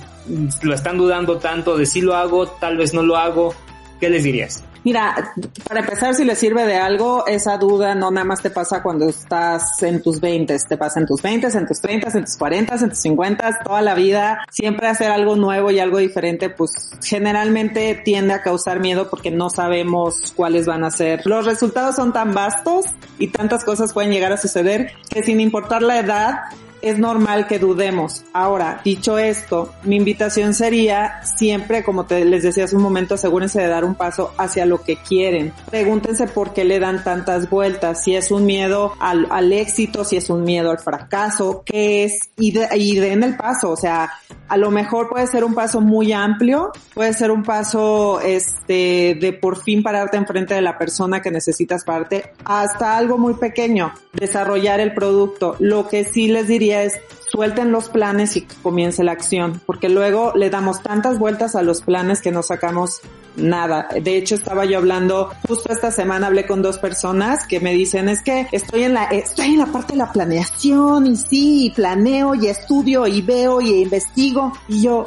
lo 0.62 0.74
están 0.74 0.98
dudando 0.98 1.38
tanto 1.38 1.77
de 1.77 1.86
si 1.86 2.01
lo 2.01 2.15
hago, 2.15 2.48
tal 2.48 2.77
vez 2.77 2.94
no 2.94 3.03
lo 3.03 3.17
hago. 3.17 3.53
¿Qué 3.99 4.09
les 4.09 4.23
dirías? 4.23 4.63
Mira, 4.83 5.33
para 5.67 5.81
empezar, 5.81 6.15
si 6.15 6.23
le 6.23 6.35
sirve 6.35 6.65
de 6.65 6.77
algo, 6.77 7.27
esa 7.27 7.57
duda 7.57 7.93
no 7.93 8.09
nada 8.09 8.23
más 8.25 8.41
te 8.41 8.49
pasa 8.49 8.81
cuando 8.81 9.09
estás 9.09 9.83
en 9.83 10.01
tus 10.01 10.21
20, 10.21 10.57
te 10.59 10.77
pasa 10.77 11.01
en 11.01 11.05
tus 11.05 11.21
20, 11.21 11.47
en 11.47 11.67
tus 11.67 11.81
30, 11.81 12.17
en 12.17 12.23
tus 12.23 12.37
40, 12.37 12.75
en 12.75 12.89
tus 12.89 12.99
50, 12.99 13.59
toda 13.65 13.81
la 13.81 13.95
vida. 13.95 14.45
Siempre 14.49 14.87
hacer 14.87 15.11
algo 15.11 15.35
nuevo 15.35 15.71
y 15.71 15.79
algo 15.79 15.97
diferente, 15.97 16.49
pues 16.49 16.71
generalmente 17.03 18.01
tiende 18.05 18.33
a 18.33 18.41
causar 18.41 18.79
miedo 18.79 19.09
porque 19.09 19.29
no 19.29 19.49
sabemos 19.49 20.31
cuáles 20.35 20.65
van 20.67 20.85
a 20.85 20.89
ser. 20.89 21.21
Los 21.25 21.45
resultados 21.45 21.97
son 21.97 22.13
tan 22.13 22.33
vastos 22.33 22.85
y 23.19 23.27
tantas 23.27 23.65
cosas 23.65 23.91
pueden 23.91 24.11
llegar 24.11 24.31
a 24.31 24.37
suceder 24.37 24.93
que 25.09 25.21
sin 25.21 25.41
importar 25.41 25.81
la 25.81 25.99
edad, 25.99 26.39
es 26.88 27.00
normal 27.00 27.48
que 27.48 27.60
dudemos. 27.60 28.24
Ahora, 28.34 28.82
dicho 28.84 29.17
esto, 29.17 29.74
mi 29.84 29.96
invitación 29.96 30.53
sería 30.53 31.22
siempre, 31.24 31.84
como 31.84 32.06
te, 32.06 32.25
les 32.25 32.44
decía 32.44 32.65
hace 32.65 32.75
un 32.75 32.82
momento, 32.82 33.15
asegúrense 33.15 33.62
de 33.62 33.67
dar 33.67 33.86
un 33.86 33.96
paso 33.96 34.34
hacia 34.38 34.65
lo 34.65 34.84
que 34.84 34.98
quieren. 34.98 35.53
Pregúntense 35.70 36.27
por 36.27 36.53
qué 36.53 36.63
le 36.63 36.79
dan 36.79 37.03
tantas 37.03 37.50
vueltas, 37.50 38.03
si 38.03 38.15
es 38.15 38.32
un 38.32 38.46
miedo 38.46 38.94
al, 39.00 39.27
al 39.29 39.51
éxito, 39.53 40.03
si 40.03 40.17
es 40.17 40.29
un 40.29 40.44
miedo 40.44 40.72
al 40.72 40.79
fracaso, 40.79 41.63
qué 41.65 42.03
es, 42.03 42.29
y, 42.38 42.58
y 42.75 42.96
den 43.00 43.24
el 43.24 43.36
paso, 43.36 43.72
o 43.72 43.77
sea, 43.77 44.12
a 44.49 44.57
lo 44.57 44.71
mejor 44.71 45.09
puede 45.09 45.27
ser 45.27 45.43
un 45.43 45.53
paso 45.53 45.81
muy 45.81 46.13
amplio, 46.13 46.71
puede 46.93 47.13
ser 47.13 47.31
un 47.31 47.43
paso 47.43 48.19
este 48.21 49.17
de 49.19 49.33
por 49.33 49.61
fin 49.61 49.83
pararte 49.83 50.17
enfrente 50.17 50.53
de 50.53 50.61
la 50.61 50.77
persona 50.77 51.21
que 51.21 51.31
necesitas 51.31 51.83
pararte, 51.83 52.31
hasta 52.45 52.97
algo 52.97 53.17
muy 53.17 53.33
pequeño, 53.35 53.93
desarrollar 54.13 54.79
el 54.79 54.93
producto. 54.93 55.55
Lo 55.59 55.87
que 55.87 56.05
sí 56.05 56.27
les 56.27 56.47
diría 56.47 56.83
es 56.83 56.93
suelten 57.29 57.71
los 57.71 57.89
planes 57.89 58.37
y 58.37 58.41
comience 58.63 59.03
la 59.03 59.11
acción, 59.11 59.61
porque 59.65 59.89
luego 59.89 60.31
le 60.35 60.49
damos 60.49 60.81
tantas 60.81 61.19
vueltas 61.19 61.55
a 61.55 61.61
los 61.61 61.81
planes 61.81 62.21
que 62.21 62.31
no 62.31 62.41
sacamos 62.41 63.01
nada. 63.38 63.88
De 64.01 64.17
hecho, 64.17 64.36
estaba 64.36 64.65
yo 64.65 64.77
hablando, 64.77 65.32
justo 65.48 65.72
esta 65.72 65.91
semana 65.91 66.27
hablé 66.27 66.46
con 66.46 66.62
dos 66.62 66.77
personas 66.77 67.46
que 67.48 67.60
me 67.60 67.74
dicen, 67.74 68.10
es 68.10 68.22
que 68.22 68.48
estoy 68.51 68.84
en 68.84 68.94
la, 68.94 69.06
estoy 69.06 69.48
en 69.48 69.60
la 69.60 69.67
parte 69.67 69.94
de 69.94 70.00
la 70.00 70.12
planeación 70.12 71.08
y 71.08 71.15
sí, 71.15 71.74
planeo 71.75 72.36
y 72.36 72.48
estudio 72.48 73.08
y 73.08 73.22
veo 73.22 73.62
y 73.62 73.84
investigo 73.84 74.51
y 74.67 74.82
yo, 74.82 75.06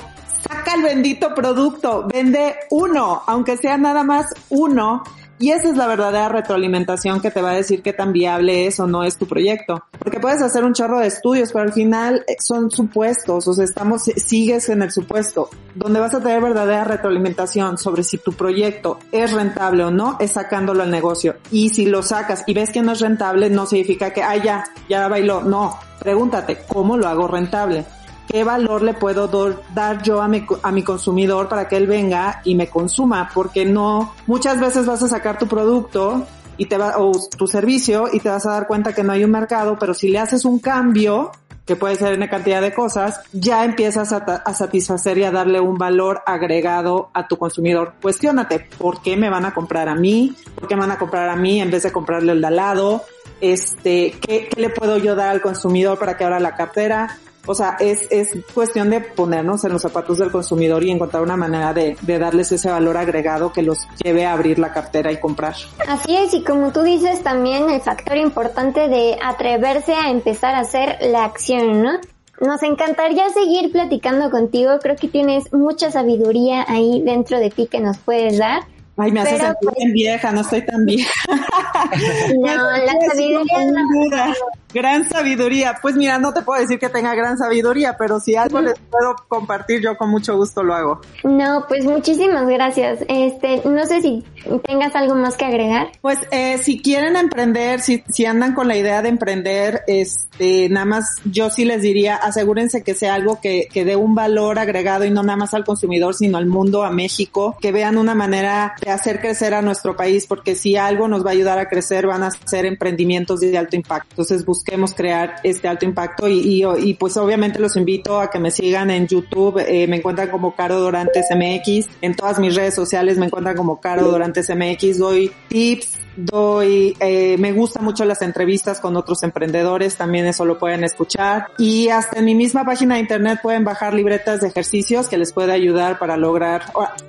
saca 0.48 0.74
el 0.74 0.82
bendito 0.82 1.34
producto, 1.34 2.06
vende 2.12 2.54
uno, 2.70 3.22
aunque 3.26 3.56
sea 3.56 3.76
nada 3.76 4.04
más 4.04 4.26
uno 4.48 5.02
y 5.40 5.52
esa 5.52 5.70
es 5.70 5.76
la 5.76 5.86
verdadera 5.86 6.28
retroalimentación 6.28 7.20
que 7.20 7.30
te 7.30 7.40
va 7.40 7.52
a 7.52 7.54
decir 7.54 7.82
qué 7.82 7.94
tan 7.94 8.12
viable 8.12 8.66
es 8.66 8.78
o 8.78 8.86
no 8.86 9.04
es 9.04 9.16
tu 9.16 9.26
proyecto. 9.26 9.82
Porque 9.98 10.20
puedes 10.20 10.42
hacer 10.42 10.64
un 10.64 10.74
chorro 10.74 11.00
de 11.00 11.06
estudios, 11.06 11.50
pero 11.50 11.64
al 11.64 11.72
final 11.72 12.22
eh, 12.28 12.36
son 12.38 12.70
supuestos, 12.70 13.48
o 13.48 13.54
sea, 13.54 13.64
estamos, 13.64 14.02
sigues 14.02 14.68
en 14.68 14.82
el 14.82 14.92
supuesto. 14.92 15.48
Donde 15.74 15.98
vas 15.98 16.14
a 16.14 16.20
tener 16.20 16.42
verdadera 16.42 16.84
retroalimentación 16.84 17.78
sobre 17.78 18.02
si 18.02 18.18
tu 18.18 18.34
proyecto 18.34 18.98
es 19.12 19.32
rentable 19.32 19.84
o 19.84 19.90
no, 19.90 20.18
es 20.20 20.32
sacándolo 20.32 20.82
al 20.82 20.90
negocio. 20.90 21.36
Y 21.50 21.70
si 21.70 21.86
lo 21.86 22.02
sacas 22.02 22.44
y 22.46 22.52
ves 22.52 22.70
que 22.70 22.82
no 22.82 22.92
es 22.92 23.00
rentable, 23.00 23.48
no 23.48 23.64
significa 23.64 24.12
que, 24.12 24.22
ah, 24.22 24.36
ya, 24.36 24.64
ya 24.90 25.08
bailó. 25.08 25.40
No, 25.40 25.78
pregúntate, 26.00 26.58
¿cómo 26.68 26.98
lo 26.98 27.08
hago 27.08 27.26
rentable? 27.26 27.86
Qué 28.30 28.44
valor 28.44 28.82
le 28.82 28.94
puedo 28.94 29.28
dar 29.74 30.02
yo 30.02 30.22
a 30.22 30.28
mi, 30.28 30.46
a 30.62 30.70
mi 30.70 30.82
consumidor 30.82 31.48
para 31.48 31.66
que 31.66 31.76
él 31.76 31.86
venga 31.86 32.40
y 32.44 32.54
me 32.54 32.68
consuma, 32.68 33.30
porque 33.34 33.64
no, 33.64 34.14
muchas 34.26 34.60
veces 34.60 34.86
vas 34.86 35.02
a 35.02 35.08
sacar 35.08 35.38
tu 35.38 35.48
producto 35.48 36.26
y 36.56 36.66
te 36.66 36.78
va, 36.78 36.98
o 36.98 37.12
tu 37.36 37.46
servicio 37.48 38.08
y 38.12 38.20
te 38.20 38.28
vas 38.28 38.46
a 38.46 38.52
dar 38.52 38.66
cuenta 38.66 38.92
que 38.92 39.02
no 39.02 39.12
hay 39.12 39.24
un 39.24 39.30
mercado, 39.30 39.76
pero 39.78 39.94
si 39.94 40.08
le 40.08 40.18
haces 40.18 40.44
un 40.44 40.60
cambio, 40.60 41.32
que 41.66 41.76
puede 41.76 41.96
ser 41.96 42.16
una 42.16 42.28
cantidad 42.28 42.60
de 42.60 42.72
cosas, 42.72 43.20
ya 43.32 43.64
empiezas 43.64 44.12
a, 44.12 44.54
satisfacer 44.54 45.18
y 45.18 45.24
a 45.24 45.30
darle 45.30 45.60
un 45.60 45.78
valor 45.78 46.22
agregado 46.26 47.10
a 47.14 47.28
tu 47.28 47.36
consumidor. 47.36 47.94
Cuestiónate, 48.02 48.68
¿por 48.78 49.02
qué 49.02 49.16
me 49.16 49.30
van 49.30 49.44
a 49.44 49.54
comprar 49.54 49.88
a 49.88 49.94
mí? 49.94 50.34
¿Por 50.54 50.68
qué 50.68 50.74
me 50.74 50.82
van 50.82 50.90
a 50.90 50.98
comprar 50.98 51.28
a 51.28 51.36
mí 51.36 51.60
en 51.60 51.70
vez 51.70 51.84
de 51.84 51.92
comprarle 51.92 52.32
el 52.32 52.40
de 52.40 52.46
al 52.46 52.56
lado? 52.56 53.04
Este, 53.40 54.16
¿qué, 54.20 54.48
¿qué, 54.48 54.60
le 54.60 54.70
puedo 54.70 54.98
yo 54.98 55.14
dar 55.14 55.28
al 55.28 55.40
consumidor 55.40 55.98
para 55.98 56.16
que 56.16 56.24
abra 56.24 56.40
la 56.40 56.56
cartera? 56.56 57.18
O 57.50 57.54
sea, 57.56 57.76
es, 57.80 58.06
es 58.10 58.28
cuestión 58.54 58.90
de 58.90 59.00
ponernos 59.00 59.64
en 59.64 59.72
los 59.72 59.82
zapatos 59.82 60.18
del 60.18 60.30
consumidor 60.30 60.84
y 60.84 60.90
encontrar 60.92 61.20
una 61.20 61.36
manera 61.36 61.74
de, 61.74 61.96
de, 62.00 62.18
darles 62.20 62.52
ese 62.52 62.70
valor 62.70 62.96
agregado 62.96 63.52
que 63.52 63.60
los 63.60 63.88
lleve 64.04 64.24
a 64.24 64.34
abrir 64.34 64.60
la 64.60 64.72
cartera 64.72 65.10
y 65.10 65.18
comprar. 65.18 65.56
Así 65.88 66.16
es, 66.16 66.32
y 66.32 66.44
como 66.44 66.70
tú 66.70 66.82
dices, 66.82 67.24
también 67.24 67.68
el 67.68 67.80
factor 67.80 68.18
importante 68.18 68.86
de 68.86 69.18
atreverse 69.20 69.94
a 69.94 70.10
empezar 70.10 70.54
a 70.54 70.60
hacer 70.60 70.98
la 71.00 71.24
acción, 71.24 71.82
¿no? 71.82 71.98
Nos 72.40 72.62
encantaría 72.62 73.28
seguir 73.30 73.72
platicando 73.72 74.30
contigo, 74.30 74.78
creo 74.80 74.94
que 74.94 75.08
tienes 75.08 75.52
mucha 75.52 75.90
sabiduría 75.90 76.64
ahí 76.68 77.02
dentro 77.04 77.40
de 77.40 77.50
ti 77.50 77.66
que 77.66 77.80
nos 77.80 77.98
puedes 77.98 78.38
dar. 78.38 78.62
Ay, 78.96 79.10
me 79.10 79.22
hace 79.22 79.38
sentir 79.38 79.56
pues, 79.60 79.92
vieja, 79.92 80.30
no 80.30 80.42
estoy 80.42 80.64
tan 80.64 80.84
vieja. 80.84 81.10
no, 82.38 82.46
la 82.46 83.08
sabiduría 83.08 83.64
no, 83.72 84.34
Gran 84.72 85.08
sabiduría. 85.08 85.78
Pues 85.80 85.96
mira, 85.96 86.18
no 86.18 86.32
te 86.32 86.42
puedo 86.42 86.60
decir 86.60 86.78
que 86.78 86.88
tenga 86.88 87.14
gran 87.14 87.38
sabiduría, 87.38 87.96
pero 87.98 88.20
si 88.20 88.36
algo 88.36 88.60
les 88.60 88.78
puedo 88.78 89.16
compartir, 89.28 89.80
yo 89.82 89.96
con 89.96 90.10
mucho 90.10 90.36
gusto 90.36 90.62
lo 90.62 90.74
hago. 90.74 91.00
No, 91.24 91.64
pues 91.68 91.84
muchísimas 91.84 92.46
gracias. 92.46 93.00
Este, 93.08 93.62
no 93.64 93.84
sé 93.86 94.00
si 94.00 94.24
tengas 94.64 94.94
algo 94.94 95.14
más 95.14 95.36
que 95.36 95.44
agregar. 95.44 95.88
Pues 96.00 96.18
eh, 96.30 96.58
si 96.58 96.80
quieren 96.80 97.16
emprender, 97.16 97.80
si, 97.80 98.04
si 98.08 98.26
andan 98.26 98.54
con 98.54 98.68
la 98.68 98.76
idea 98.76 99.02
de 99.02 99.08
emprender, 99.08 99.82
este, 99.86 100.68
nada 100.68 100.86
más 100.86 101.04
yo 101.24 101.50
sí 101.50 101.64
les 101.64 101.82
diría, 101.82 102.16
asegúrense 102.16 102.82
que 102.82 102.94
sea 102.94 103.14
algo 103.14 103.40
que, 103.40 103.68
que 103.72 103.84
dé 103.84 103.96
un 103.96 104.14
valor 104.14 104.58
agregado 104.58 105.04
y 105.04 105.10
no 105.10 105.22
nada 105.22 105.36
más 105.36 105.54
al 105.54 105.64
consumidor, 105.64 106.14
sino 106.14 106.38
al 106.38 106.46
mundo, 106.46 106.84
a 106.84 106.90
México, 106.90 107.56
que 107.60 107.72
vean 107.72 107.98
una 107.98 108.14
manera 108.14 108.74
de 108.80 108.90
hacer 108.90 109.20
crecer 109.20 109.54
a 109.54 109.62
nuestro 109.62 109.96
país, 109.96 110.26
porque 110.26 110.54
si 110.54 110.76
algo 110.76 111.08
nos 111.08 111.24
va 111.24 111.30
a 111.30 111.32
ayudar 111.32 111.58
a 111.58 111.68
crecer, 111.68 112.06
van 112.06 112.22
a 112.22 112.30
ser 112.30 112.66
emprendimientos 112.66 113.40
de 113.40 113.56
alto 113.56 113.76
impacto. 113.76 114.08
Entonces 114.10 114.44
busquemos 114.60 114.92
crear 114.92 115.36
este 115.42 115.68
alto 115.68 115.86
impacto 115.86 116.28
y, 116.28 116.38
y, 116.40 116.62
y 116.90 116.94
pues 116.94 117.16
obviamente 117.16 117.58
los 117.58 117.76
invito 117.76 118.20
a 118.20 118.30
que 118.30 118.38
me 118.38 118.50
sigan 118.50 118.90
en 118.90 119.06
YouTube, 119.06 119.58
eh, 119.66 119.86
me 119.86 119.96
encuentran 119.96 120.28
como 120.28 120.54
Caro 120.54 120.78
Dorantes 120.78 121.28
MX, 121.34 121.88
en 122.02 122.14
todas 122.14 122.38
mis 122.38 122.54
redes 122.54 122.74
sociales 122.74 123.16
me 123.16 123.26
encuentran 123.26 123.56
como 123.56 123.80
Caro 123.80 124.10
Dorantes 124.10 124.50
MX, 124.54 124.98
doy 124.98 125.32
tips, 125.48 125.98
doy, 126.24 126.96
eh, 127.00 127.36
me 127.38 127.52
gustan 127.52 127.84
mucho 127.84 128.04
las 128.04 128.22
entrevistas 128.22 128.80
con 128.80 128.96
otros 128.96 129.22
emprendedores, 129.22 129.96
también 129.96 130.26
eso 130.26 130.44
lo 130.44 130.58
pueden 130.58 130.84
escuchar. 130.84 131.48
Y 131.58 131.88
hasta 131.88 132.18
en 132.18 132.24
mi 132.24 132.34
misma 132.34 132.64
página 132.64 132.94
de 132.94 133.00
internet 133.00 133.40
pueden 133.42 133.64
bajar 133.64 133.94
libretas 133.94 134.40
de 134.40 134.48
ejercicios 134.48 135.08
que 135.08 135.18
les 135.18 135.32
puede 135.32 135.52
ayudar 135.52 135.98
para 135.98 136.16
lograr, 136.16 136.62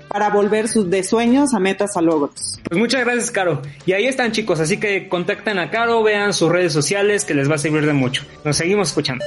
para 0.08 0.30
volver 0.30 0.68
sus 0.68 0.90
de 0.90 1.04
sueños 1.04 1.54
a 1.54 1.60
metas 1.60 1.98
a 1.98 2.02
logros. 2.02 2.60
Pues 2.64 2.80
muchas 2.80 3.04
gracias, 3.06 3.32
Caro. 3.32 3.62
Y 3.86 3.94
ahí 3.94 4.06
están, 4.06 4.32
chicos, 4.32 4.60
así 4.60 4.80
que 4.80 5.10
contacten 5.10 5.60
a 5.60 5.70
Caro, 5.70 6.04
vean 6.04 6.34
sus 6.34 6.52
redes 6.52 6.74
sociales 6.74 7.26
que 7.26 7.34
les 7.34 7.50
va 7.50 7.56
a 7.56 7.58
servir 7.58 7.86
de 7.86 7.94
mucho. 7.94 8.24
Nos 8.44 8.58
seguimos 8.58 8.90
escuchando. 8.90 9.24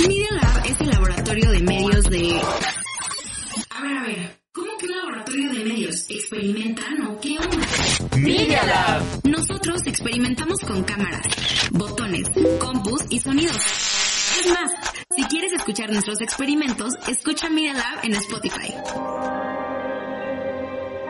Media 0.00 0.28
Lab 0.32 0.66
es 0.66 0.80
el 0.80 0.90
laboratorio 0.90 1.50
de 1.50 1.60
medios 1.60 2.04
de... 2.10 2.40
A 3.70 3.82
ver, 3.82 3.96
a 3.96 4.02
ver. 4.02 4.33
¿Cómo 5.34 5.48
que 5.48 5.48
un 5.48 5.54
laboratorio 5.54 5.64
de 5.64 5.64
medios? 5.64 6.10
¿Experimentan 6.10 7.02
o 7.06 7.20
qué 7.20 7.36
onda? 7.38 7.66
Media 8.16 8.62
Lab. 8.64 9.02
Nosotros 9.24 9.86
experimentamos 9.86 10.60
con 10.60 10.82
cámaras, 10.84 11.26
botones, 11.72 12.28
compus 12.60 13.04
y 13.10 13.18
sonidos. 13.18 13.56
Es 13.56 14.50
más, 14.50 14.70
si 15.10 15.24
quieres 15.24 15.52
escuchar 15.52 15.90
nuestros 15.90 16.20
experimentos, 16.20 16.94
escucha 17.08 17.50
Media 17.50 17.74
Lab 17.74 18.04
en 18.04 18.14
Spotify. 18.14 18.74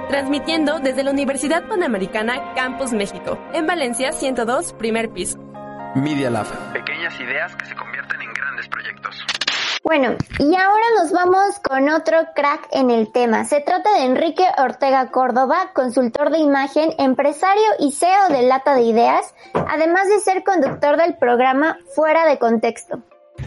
Transmitiendo 0.08 0.78
desde 0.78 1.02
la 1.02 1.10
Universidad 1.10 1.68
Panamericana 1.68 2.54
Campus 2.54 2.92
México, 2.92 3.38
en 3.52 3.66
Valencia 3.66 4.12
102, 4.12 4.72
primer 4.74 5.12
piso. 5.12 5.38
Media 5.96 6.30
Lab. 6.30 6.46
Pequeñas 6.72 7.18
ideas 7.20 7.54
que 7.56 7.66
se 7.66 7.74
convierten 7.74 8.22
en 8.22 8.32
grandes 8.32 8.68
proyectos. 8.68 9.24
Bueno, 9.84 10.16
y 10.38 10.44
ahora 10.44 10.86
nos 10.98 11.12
vamos 11.12 11.60
con 11.62 11.90
otro 11.90 12.16
crack 12.34 12.68
en 12.72 12.90
el 12.90 13.12
tema. 13.12 13.44
Se 13.44 13.60
trata 13.60 13.92
de 13.98 14.06
Enrique 14.06 14.42
Ortega 14.56 15.10
Córdoba, 15.10 15.72
consultor 15.74 16.30
de 16.30 16.38
imagen, 16.38 16.92
empresario 16.98 17.62
y 17.78 17.92
CEO 17.92 18.30
de 18.30 18.46
Lata 18.46 18.74
de 18.74 18.80
Ideas, 18.80 19.34
además 19.52 20.08
de 20.08 20.20
ser 20.20 20.42
conductor 20.42 20.96
del 20.96 21.18
programa 21.18 21.76
Fuera 21.94 22.26
de 22.26 22.38
Contexto. 22.38 23.02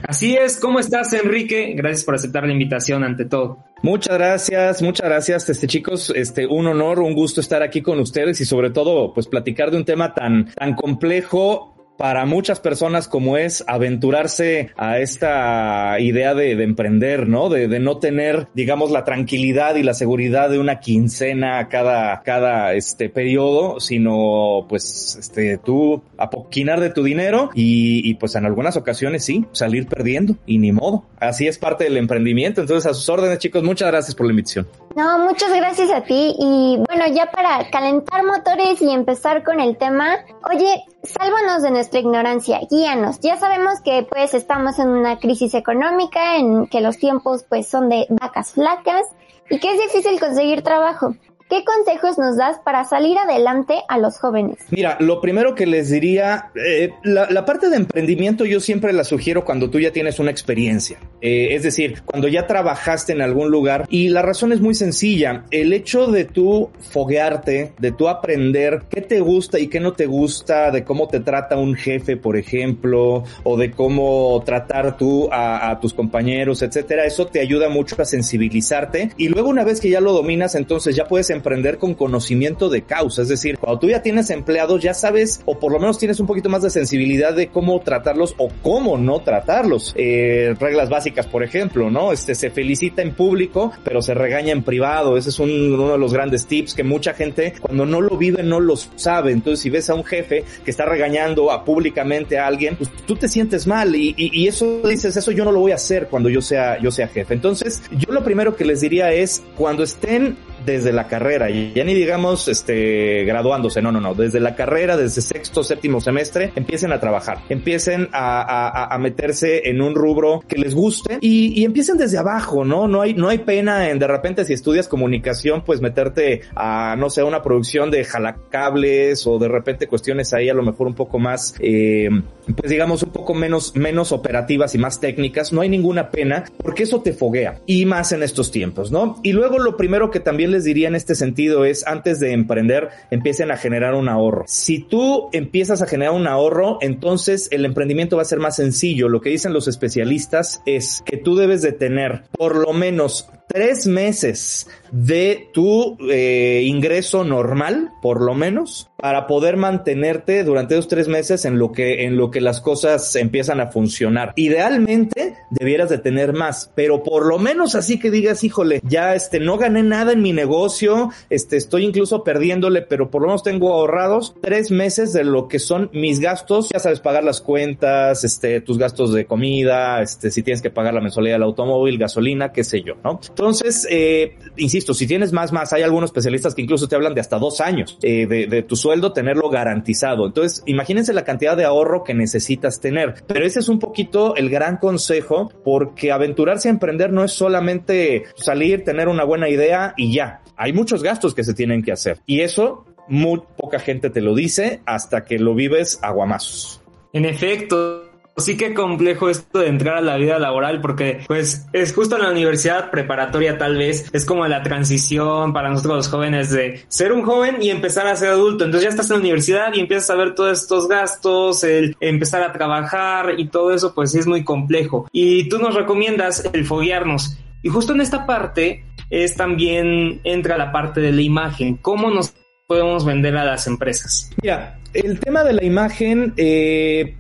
Así 0.07 0.37
es, 0.37 0.59
¿cómo 0.59 0.79
estás 0.79 1.11
Enrique? 1.13 1.73
Gracias 1.75 2.03
por 2.03 2.13
aceptar 2.13 2.45
la 2.45 2.53
invitación 2.53 3.03
ante 3.03 3.25
todo. 3.25 3.63
Muchas 3.81 4.15
gracias, 4.15 4.83
muchas 4.83 5.09
gracias, 5.09 5.49
este 5.49 5.65
chicos, 5.65 6.13
este 6.15 6.45
un 6.45 6.67
honor, 6.67 6.99
un 6.99 7.15
gusto 7.15 7.41
estar 7.41 7.63
aquí 7.63 7.81
con 7.81 7.99
ustedes 7.99 8.39
y 8.41 8.45
sobre 8.45 8.69
todo 8.69 9.11
pues 9.11 9.25
platicar 9.25 9.71
de 9.71 9.77
un 9.77 9.85
tema 9.85 10.13
tan 10.13 10.53
tan 10.53 10.75
complejo 10.75 11.76
para 11.97 12.25
muchas 12.25 12.59
personas 12.59 13.07
como 13.07 13.37
es 13.37 13.63
aventurarse 13.67 14.69
a 14.77 14.99
esta 14.99 15.99
idea 15.99 16.33
de, 16.33 16.55
de 16.55 16.63
emprender, 16.63 17.27
¿no? 17.27 17.49
De, 17.49 17.67
de, 17.67 17.79
no 17.79 17.97
tener, 17.97 18.47
digamos, 18.53 18.91
la 18.91 19.03
tranquilidad 19.03 19.75
y 19.75 19.83
la 19.83 19.93
seguridad 19.93 20.49
de 20.49 20.59
una 20.59 20.79
quincena 20.79 21.67
cada, 21.69 22.21
cada 22.21 22.73
este 22.73 23.09
periodo, 23.09 23.79
sino 23.79 24.65
pues 24.69 25.17
este 25.19 25.57
tú 25.57 26.01
apoquinar 26.17 26.79
de 26.79 26.89
tu 26.89 27.03
dinero 27.03 27.49
y, 27.53 28.07
y 28.07 28.13
pues 28.15 28.35
en 28.35 28.45
algunas 28.45 28.77
ocasiones 28.77 29.25
sí, 29.25 29.45
salir 29.51 29.87
perdiendo 29.87 30.35
y 30.45 30.59
ni 30.59 30.71
modo. 30.71 31.05
Así 31.19 31.47
es 31.47 31.57
parte 31.57 31.85
del 31.85 31.97
emprendimiento. 31.97 32.61
Entonces 32.61 32.89
a 32.89 32.93
sus 32.93 33.07
órdenes 33.09 33.39
chicos, 33.39 33.63
muchas 33.63 33.89
gracias 33.89 34.15
por 34.15 34.27
la 34.27 34.33
invitación. 34.33 34.67
No, 34.95 35.19
muchas 35.19 35.53
gracias 35.53 35.91
a 35.91 36.01
ti 36.01 36.35
y 36.39 36.77
bueno, 36.87 37.05
ya 37.13 37.29
para 37.31 37.69
calentar 37.69 38.23
motores 38.25 38.81
y 38.81 38.91
empezar 38.91 39.43
con 39.43 39.59
el 39.59 39.77
tema, 39.77 40.17
oye, 40.51 40.83
sálvanos 41.09 41.61
de 41.63 41.71
nuestra 41.71 41.99
ignorancia, 41.99 42.59
guíanos. 42.69 43.19
Ya 43.19 43.37
sabemos 43.37 43.81
que 43.81 44.03
pues 44.03 44.33
estamos 44.33 44.79
en 44.79 44.89
una 44.89 45.19
crisis 45.19 45.53
económica, 45.53 46.37
en 46.37 46.67
que 46.67 46.81
los 46.81 46.97
tiempos 46.97 47.43
pues 47.47 47.67
son 47.67 47.89
de 47.89 48.07
vacas 48.09 48.51
flacas 48.51 49.05
y 49.49 49.59
que 49.59 49.73
es 49.73 49.79
difícil 49.81 50.19
conseguir 50.19 50.61
trabajo. 50.61 51.15
¿Qué 51.49 51.63
consejos 51.63 52.17
nos 52.17 52.35
das 52.35 52.59
para 52.59 52.83
salir 52.83 53.17
adelante 53.17 53.75
a 53.87 53.97
los 53.97 54.19
jóvenes? 54.19 54.57
Mira, 54.69 54.97
lo 54.99 55.21
primero 55.21 55.55
que 55.55 55.65
les 55.65 55.89
diría, 55.89 56.51
eh, 56.55 56.91
la, 57.03 57.29
la, 57.29 57.45
parte 57.45 57.69
de 57.69 57.77
emprendimiento 57.77 58.43
yo 58.43 58.59
siempre 58.59 58.91
la 58.91 59.05
sugiero 59.05 59.45
cuando 59.45 59.69
tú 59.69 59.79
ya 59.79 59.91
tienes 59.91 60.19
una 60.19 60.29
experiencia. 60.29 60.97
Eh, 61.21 61.55
es 61.55 61.63
decir, 61.63 62.01
cuando 62.03 62.27
ya 62.27 62.47
trabajaste 62.47 63.13
en 63.13 63.21
algún 63.21 63.49
lugar. 63.49 63.85
Y 63.89 64.09
la 64.09 64.23
razón 64.23 64.51
es 64.51 64.59
muy 64.59 64.75
sencilla. 64.75 65.45
El 65.49 65.71
hecho 65.71 66.07
de 66.07 66.25
tú 66.25 66.69
foguearte, 66.91 67.71
de 67.79 67.91
tú 67.93 68.09
aprender 68.09 68.83
qué 68.89 68.99
te 68.99 69.21
gusta 69.21 69.57
y 69.57 69.67
qué 69.67 69.79
no 69.79 69.93
te 69.93 70.05
gusta, 70.05 70.69
de 70.71 70.83
cómo 70.83 71.07
te 71.07 71.21
trata 71.21 71.55
un 71.55 71.75
jefe, 71.75 72.17
por 72.17 72.35
ejemplo, 72.35 73.23
o 73.43 73.55
de 73.55 73.71
cómo 73.71 74.43
tratar 74.45 74.97
tú 74.97 75.29
a, 75.31 75.71
a 75.71 75.79
tus 75.79 75.93
compañeros, 75.93 76.61
etcétera, 76.61 77.05
eso 77.05 77.27
te 77.27 77.39
ayuda 77.39 77.69
mucho 77.69 77.95
a 78.01 78.03
sensibilizarte. 78.03 79.11
Y 79.15 79.29
luego 79.29 79.47
una 79.47 79.63
vez 79.63 79.79
que 79.79 79.89
ya 79.89 80.01
lo 80.01 80.11
dominas, 80.11 80.55
entonces 80.55 80.93
ya 80.93 81.07
puedes 81.07 81.36
emprender 81.37 81.77
con 81.77 81.93
conocimiento 81.93 82.69
de 82.69 82.83
causa. 82.83 83.21
Es 83.21 83.29
decir, 83.29 83.57
cuando 83.57 83.79
tú 83.79 83.89
ya 83.89 84.01
tienes 84.01 84.29
empleados, 84.29 84.81
ya 84.81 84.93
sabes, 84.93 85.41
o 85.45 85.59
por 85.59 85.71
lo 85.71 85.79
menos 85.79 85.97
tienes 85.97 86.19
un 86.19 86.27
poquito 86.27 86.49
más 86.49 86.61
de 86.63 86.69
sensibilidad 86.69 87.33
de 87.33 87.47
cómo 87.47 87.79
tratarlos 87.79 88.35
o 88.37 88.49
cómo 88.61 88.97
no 88.97 89.21
tratarlos. 89.21 89.93
Eh, 89.95 90.55
reglas 90.59 90.89
básicas, 90.89 91.25
por 91.27 91.43
ejemplo, 91.43 91.89
¿no? 91.89 92.11
Este 92.11 92.35
se 92.35 92.49
felicita 92.49 93.01
en 93.01 93.13
público, 93.13 93.71
pero 93.83 94.01
se 94.01 94.13
regaña 94.13 94.51
en 94.51 94.63
privado. 94.63 95.17
Ese 95.17 95.29
es 95.29 95.39
un, 95.39 95.49
uno 95.73 95.93
de 95.93 95.97
los 95.97 96.13
grandes 96.13 96.45
tips 96.47 96.73
que 96.73 96.83
mucha 96.83 97.13
gente 97.13 97.53
cuando 97.59 97.85
no 97.85 98.01
lo 98.01 98.17
vive 98.17 98.43
no 98.43 98.59
lo 98.59 98.75
sabe. 98.75 99.31
Entonces, 99.31 99.61
si 99.61 99.69
ves 99.69 99.89
a 99.89 99.95
un 99.95 100.03
jefe 100.03 100.43
que 100.63 100.71
está 100.71 100.85
regañando 100.85 101.51
a 101.51 101.63
públicamente 101.63 102.37
a 102.37 102.47
alguien, 102.47 102.75
pues 102.75 102.89
tú 103.05 103.15
te 103.15 103.27
sientes 103.27 103.67
mal 103.67 103.95
y, 103.95 104.13
y, 104.17 104.43
y 104.43 104.47
eso 104.47 104.81
dices, 104.83 105.15
eso 105.15 105.31
yo 105.31 105.45
no 105.45 105.51
lo 105.51 105.59
voy 105.59 105.71
a 105.71 105.75
hacer 105.75 106.07
cuando 106.07 106.29
yo 106.29 106.41
sea, 106.41 106.79
yo 106.79 106.91
sea 106.91 107.07
jefe. 107.07 107.33
Entonces, 107.33 107.81
yo 107.91 108.11
lo 108.11 108.23
primero 108.23 108.55
que 108.55 108.65
les 108.65 108.81
diría 108.81 109.11
es 109.11 109.43
cuando 109.55 109.83
estén 109.83 110.37
desde 110.67 110.91
la 110.91 111.07
carrera, 111.07 111.49
y 111.49 111.71
ya 111.73 111.85
ni 111.85 111.93
digamos 111.93 112.47
este 112.49 113.23
graduándose, 113.23 113.81
no, 113.81 113.91
no, 113.91 114.01
no, 114.01 114.13
desde 114.13 114.41
la 114.41 114.53
carrera, 114.53 114.97
desde 114.97 115.21
sexto, 115.21 115.63
séptimo 115.63 116.01
semestre, 116.01 116.51
empiecen 116.55 116.91
a 116.91 116.99
trabajar, 116.99 117.39
empiecen 117.47 118.09
a, 118.11 118.41
a, 118.41 118.93
a 118.93 118.97
meterse 118.99 119.69
en 119.69 119.81
un 119.81 119.95
rubro 119.95 120.43
que 120.45 120.57
les 120.57 120.75
guste 120.75 121.19
y, 121.21 121.59
y, 121.59 121.63
empiecen 121.63 121.97
desde 121.97 122.17
abajo, 122.17 122.65
¿no? 122.65 122.87
No 122.87 123.01
hay, 123.01 123.13
no 123.13 123.29
hay 123.29 123.39
pena 123.39 123.89
en 123.89 123.97
de 123.97 124.07
repente 124.07 124.43
si 124.43 124.53
estudias 124.53 124.89
comunicación, 124.89 125.63
pues 125.65 125.79
meterte 125.79 126.41
a, 126.53 126.95
no 126.97 127.09
sé, 127.09 127.23
una 127.23 127.41
producción 127.41 127.89
de 127.89 128.03
jalacables 128.03 129.25
o 129.25 129.39
de 129.39 129.47
repente 129.47 129.87
cuestiones 129.87 130.33
ahí 130.33 130.49
a 130.49 130.53
lo 130.53 130.63
mejor 130.63 130.87
un 130.87 130.95
poco 130.95 131.17
más, 131.17 131.55
eh, 131.59 132.09
pues 132.55 132.69
digamos 132.69 133.03
un 133.03 133.11
poco 133.11 133.33
menos, 133.33 133.73
menos 133.75 134.11
operativas 134.11 134.75
y 134.75 134.77
más 134.77 134.99
técnicas, 134.99 135.53
no 135.53 135.61
hay 135.61 135.69
ninguna 135.69 136.11
pena 136.11 136.43
porque 136.57 136.83
eso 136.83 137.01
te 137.01 137.13
foguea 137.13 137.61
y 137.65 137.85
más 137.85 138.11
en 138.11 138.21
estos 138.21 138.51
tiempos, 138.51 138.91
¿no? 138.91 139.19
Y 139.23 139.31
luego 139.31 139.59
lo 139.59 139.77
primero 139.77 140.11
que 140.11 140.19
también 140.19 140.51
les 140.51 140.56
diría 140.63 140.87
en 140.87 140.95
este 140.95 141.15
sentido 141.15 141.65
es 141.65 141.85
antes 141.87 142.19
de 142.19 142.33
emprender, 142.33 142.89
empiecen 143.11 143.51
a 143.51 143.57
generar 143.57 143.93
un 143.95 144.09
ahorro. 144.09 144.43
Si 144.47 144.79
tú 144.79 145.29
empiezas 145.31 145.81
a 145.81 145.87
generar 145.87 146.13
un 146.13 146.27
ahorro, 146.27 146.77
entonces 146.81 147.47
el 147.51 147.65
emprendimiento 147.65 148.17
va 148.17 148.21
a 148.21 148.25
ser 148.25 148.39
más 148.39 148.55
sencillo. 148.55 149.09
Lo 149.09 149.21
que 149.21 149.29
dicen 149.29 149.53
los 149.53 149.67
especialistas 149.67 150.61
es 150.65 151.03
que 151.05 151.17
tú 151.17 151.35
debes 151.35 151.61
de 151.61 151.71
tener 151.71 152.23
por 152.37 152.55
lo 152.55 152.73
menos 152.73 153.29
tres 153.47 153.87
meses 153.87 154.67
de 154.91 155.49
tu 155.53 155.97
eh, 156.09 156.63
ingreso 156.65 157.23
normal, 157.23 157.91
por 158.01 158.21
lo 158.21 158.33
menos, 158.33 158.89
para 158.97 159.27
poder 159.27 159.57
mantenerte 159.57 160.43
durante 160.43 160.73
esos 160.73 160.87
tres 160.87 161.07
meses 161.07 161.45
en 161.45 161.59
lo 161.59 161.71
que 161.71 162.05
en 162.05 162.17
lo 162.17 162.31
que 162.31 162.41
las 162.41 162.61
cosas 162.61 163.15
empiezan 163.15 163.59
a 163.59 163.67
funcionar. 163.67 164.33
Idealmente 164.35 165.35
debieras 165.49 165.89
de 165.89 165.99
tener 165.99 166.33
más, 166.33 166.71
pero 166.75 167.03
por 167.03 167.25
lo 167.25 167.37
menos 167.39 167.75
así 167.75 167.99
que 167.99 168.11
digas, 168.11 168.43
híjole, 168.43 168.81
ya 168.83 169.15
este 169.15 169.39
no 169.39 169.57
gané 169.57 169.83
nada 169.83 170.13
en 170.13 170.21
mi 170.21 170.33
negocio, 170.33 171.11
este 171.29 171.57
estoy 171.57 171.85
incluso 171.85 172.23
perdiéndole, 172.23 172.81
pero 172.81 173.09
por 173.09 173.21
lo 173.21 173.27
menos 173.27 173.43
tengo 173.43 173.73
ahorrados 173.73 174.35
tres 174.41 174.71
meses 174.71 175.13
de 175.13 175.23
lo 175.23 175.47
que 175.47 175.59
son 175.59 175.89
mis 175.93 176.19
gastos, 176.19 176.69
ya 176.69 176.79
sabes 176.79 176.99
pagar 176.99 177.23
las 177.23 177.41
cuentas, 177.41 178.23
este 178.23 178.61
tus 178.61 178.77
gastos 178.77 179.13
de 179.13 179.25
comida, 179.25 180.01
este 180.01 180.31
si 180.31 180.41
tienes 180.41 180.61
que 180.61 180.71
pagar 180.71 180.93
la 180.93 181.01
mensualidad 181.01 181.35
del 181.35 181.43
automóvil, 181.43 181.97
gasolina, 181.97 182.51
qué 182.51 182.63
sé 182.63 182.81
yo, 182.81 182.95
¿no? 183.03 183.19
Entonces, 183.29 183.87
eh, 183.89 184.37
insisto, 184.57 184.93
si 184.93 185.07
tienes 185.07 185.31
más, 185.33 185.51
más, 185.51 185.73
hay 185.73 185.83
algunos 185.83 186.09
especialistas 186.09 186.55
que 186.55 186.61
incluso 186.61 186.87
te 186.87 186.95
hablan 186.95 187.13
de 187.13 187.21
hasta 187.21 187.37
dos 187.37 187.61
años 187.61 187.97
eh, 188.01 188.25
de, 188.25 188.47
de, 188.47 188.63
tu 188.63 188.75
sueldo 188.87 189.11
tenerlo 189.11 189.49
garantizado. 189.49 190.25
Entonces, 190.25 190.63
imagínense 190.65 191.11
la 191.11 191.25
cantidad 191.25 191.57
de 191.57 191.65
ahorro 191.65 192.05
que 192.05 192.13
necesitas 192.13 192.79
tener. 192.79 193.15
Pero 193.27 193.45
ese 193.45 193.59
es 193.59 193.67
un 193.67 193.79
poquito 193.79 194.37
el 194.37 194.49
gran 194.49 194.77
consejo 194.77 195.51
porque 195.65 196.13
aventurarse 196.13 196.69
a 196.69 196.71
emprender 196.71 197.11
no 197.11 197.25
es 197.25 197.33
solamente 197.33 198.23
salir, 198.37 198.85
tener 198.85 199.09
una 199.09 199.25
buena 199.25 199.49
idea 199.49 199.93
y 199.97 200.13
ya. 200.13 200.41
Hay 200.55 200.71
muchos 200.71 201.03
gastos 201.03 201.35
que 201.35 201.43
se 201.43 201.53
tienen 201.53 201.83
que 201.83 201.91
hacer. 201.91 202.19
Y 202.25 202.39
eso 202.39 202.85
muy 203.09 203.41
poca 203.57 203.77
gente 203.79 204.09
te 204.09 204.21
lo 204.21 204.33
dice 204.33 204.79
hasta 204.85 205.25
que 205.25 205.37
lo 205.37 205.53
vives 205.53 205.99
aguamazos. 206.01 206.81
En 207.11 207.25
efecto, 207.25 208.06
sí 208.37 208.55
que 208.55 208.73
complejo 208.73 209.29
esto 209.29 209.59
de 209.59 209.67
entrar 209.67 209.97
a 209.97 210.01
la 210.01 210.15
vida 210.17 210.37
laboral 210.37 210.79
porque 210.79 211.21
pues 211.27 211.67
es 211.73 211.93
justo 211.93 212.17
en 212.17 212.23
la 212.23 212.31
universidad 212.31 212.91
preparatoria 212.91 213.57
tal 213.57 213.77
vez 213.77 214.09
es 214.13 214.25
como 214.25 214.45
la 214.47 214.61
transición 214.61 215.53
para 215.53 215.69
nosotros 215.69 215.95
los 215.97 216.07
jóvenes 216.07 216.51
de 216.51 216.81
ser 216.87 217.11
un 217.13 217.23
joven 217.23 217.57
y 217.61 217.71
empezar 217.71 218.05
a 218.07 218.15
ser 218.15 218.29
adulto. 218.29 218.63
Entonces 218.63 218.83
ya 218.83 218.89
estás 218.89 219.09
en 219.09 219.15
la 219.15 219.21
universidad 219.21 219.73
y 219.73 219.79
empiezas 219.79 220.11
a 220.11 220.15
ver 220.15 220.35
todos 220.35 220.61
estos 220.61 220.87
gastos 220.87 221.63
el 221.63 221.97
empezar 221.99 222.43
a 222.43 222.53
trabajar 222.53 223.39
y 223.39 223.47
todo 223.47 223.73
eso 223.73 223.95
pues 223.95 224.13
es 224.13 224.27
muy 224.27 224.43
complejo. 224.43 225.07
Y 225.11 225.49
tú 225.49 225.57
nos 225.57 225.73
recomiendas 225.73 226.47
el 226.53 226.65
foguearnos. 226.65 227.37
Y 227.63 227.69
justo 227.69 227.93
en 227.93 228.01
esta 228.01 228.27
parte 228.27 228.85
es 229.09 229.35
también 229.35 230.21
entra 230.23 230.57
la 230.57 230.71
parte 230.71 231.01
de 231.01 231.11
la 231.11 231.21
imagen. 231.21 231.77
Cómo 231.77 232.11
nos 232.11 232.35
podemos 232.67 233.05
vender 233.05 233.35
a 233.37 233.45
las 233.45 233.65
empresas 233.65 234.29
mira 234.43 234.77
el 234.93 235.21
tema 235.21 235.45
de 235.45 235.53
la 235.53 235.63
imagen 235.63 236.33
eh 236.35 237.15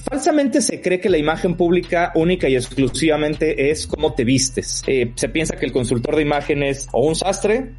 Falsamente 0.00 0.62
se 0.62 0.80
cree 0.80 1.00
que 1.00 1.10
la 1.10 1.18
imagen 1.18 1.54
pública 1.54 2.12
única 2.14 2.48
y 2.48 2.56
exclusivamente 2.56 3.70
es 3.70 3.86
cómo 3.86 4.14
te 4.14 4.24
vistes. 4.24 4.82
Eh, 4.86 5.12
se 5.16 5.28
piensa 5.28 5.56
que 5.56 5.66
el 5.66 5.72
consultor 5.72 6.16
de 6.16 6.22
imagen 6.22 6.62
es 6.62 6.88
o 6.92 7.06
un 7.06 7.14
sastre, 7.14 7.74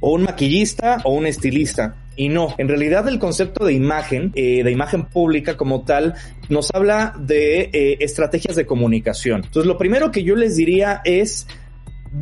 o 0.00 0.12
un 0.12 0.22
maquillista, 0.22 0.98
o 1.04 1.12
un 1.12 1.26
estilista. 1.26 1.96
Y 2.14 2.28
no, 2.28 2.54
en 2.58 2.68
realidad 2.68 3.08
el 3.08 3.18
concepto 3.18 3.64
de 3.64 3.72
imagen, 3.72 4.30
eh, 4.36 4.62
de 4.62 4.70
imagen 4.70 5.06
pública 5.06 5.56
como 5.56 5.84
tal, 5.84 6.14
nos 6.48 6.70
habla 6.72 7.14
de 7.18 7.70
eh, 7.72 7.96
estrategias 8.00 8.54
de 8.54 8.64
comunicación. 8.64 9.42
Entonces, 9.44 9.66
lo 9.66 9.78
primero 9.78 10.12
que 10.12 10.22
yo 10.22 10.36
les 10.36 10.56
diría 10.56 11.00
es, 11.04 11.48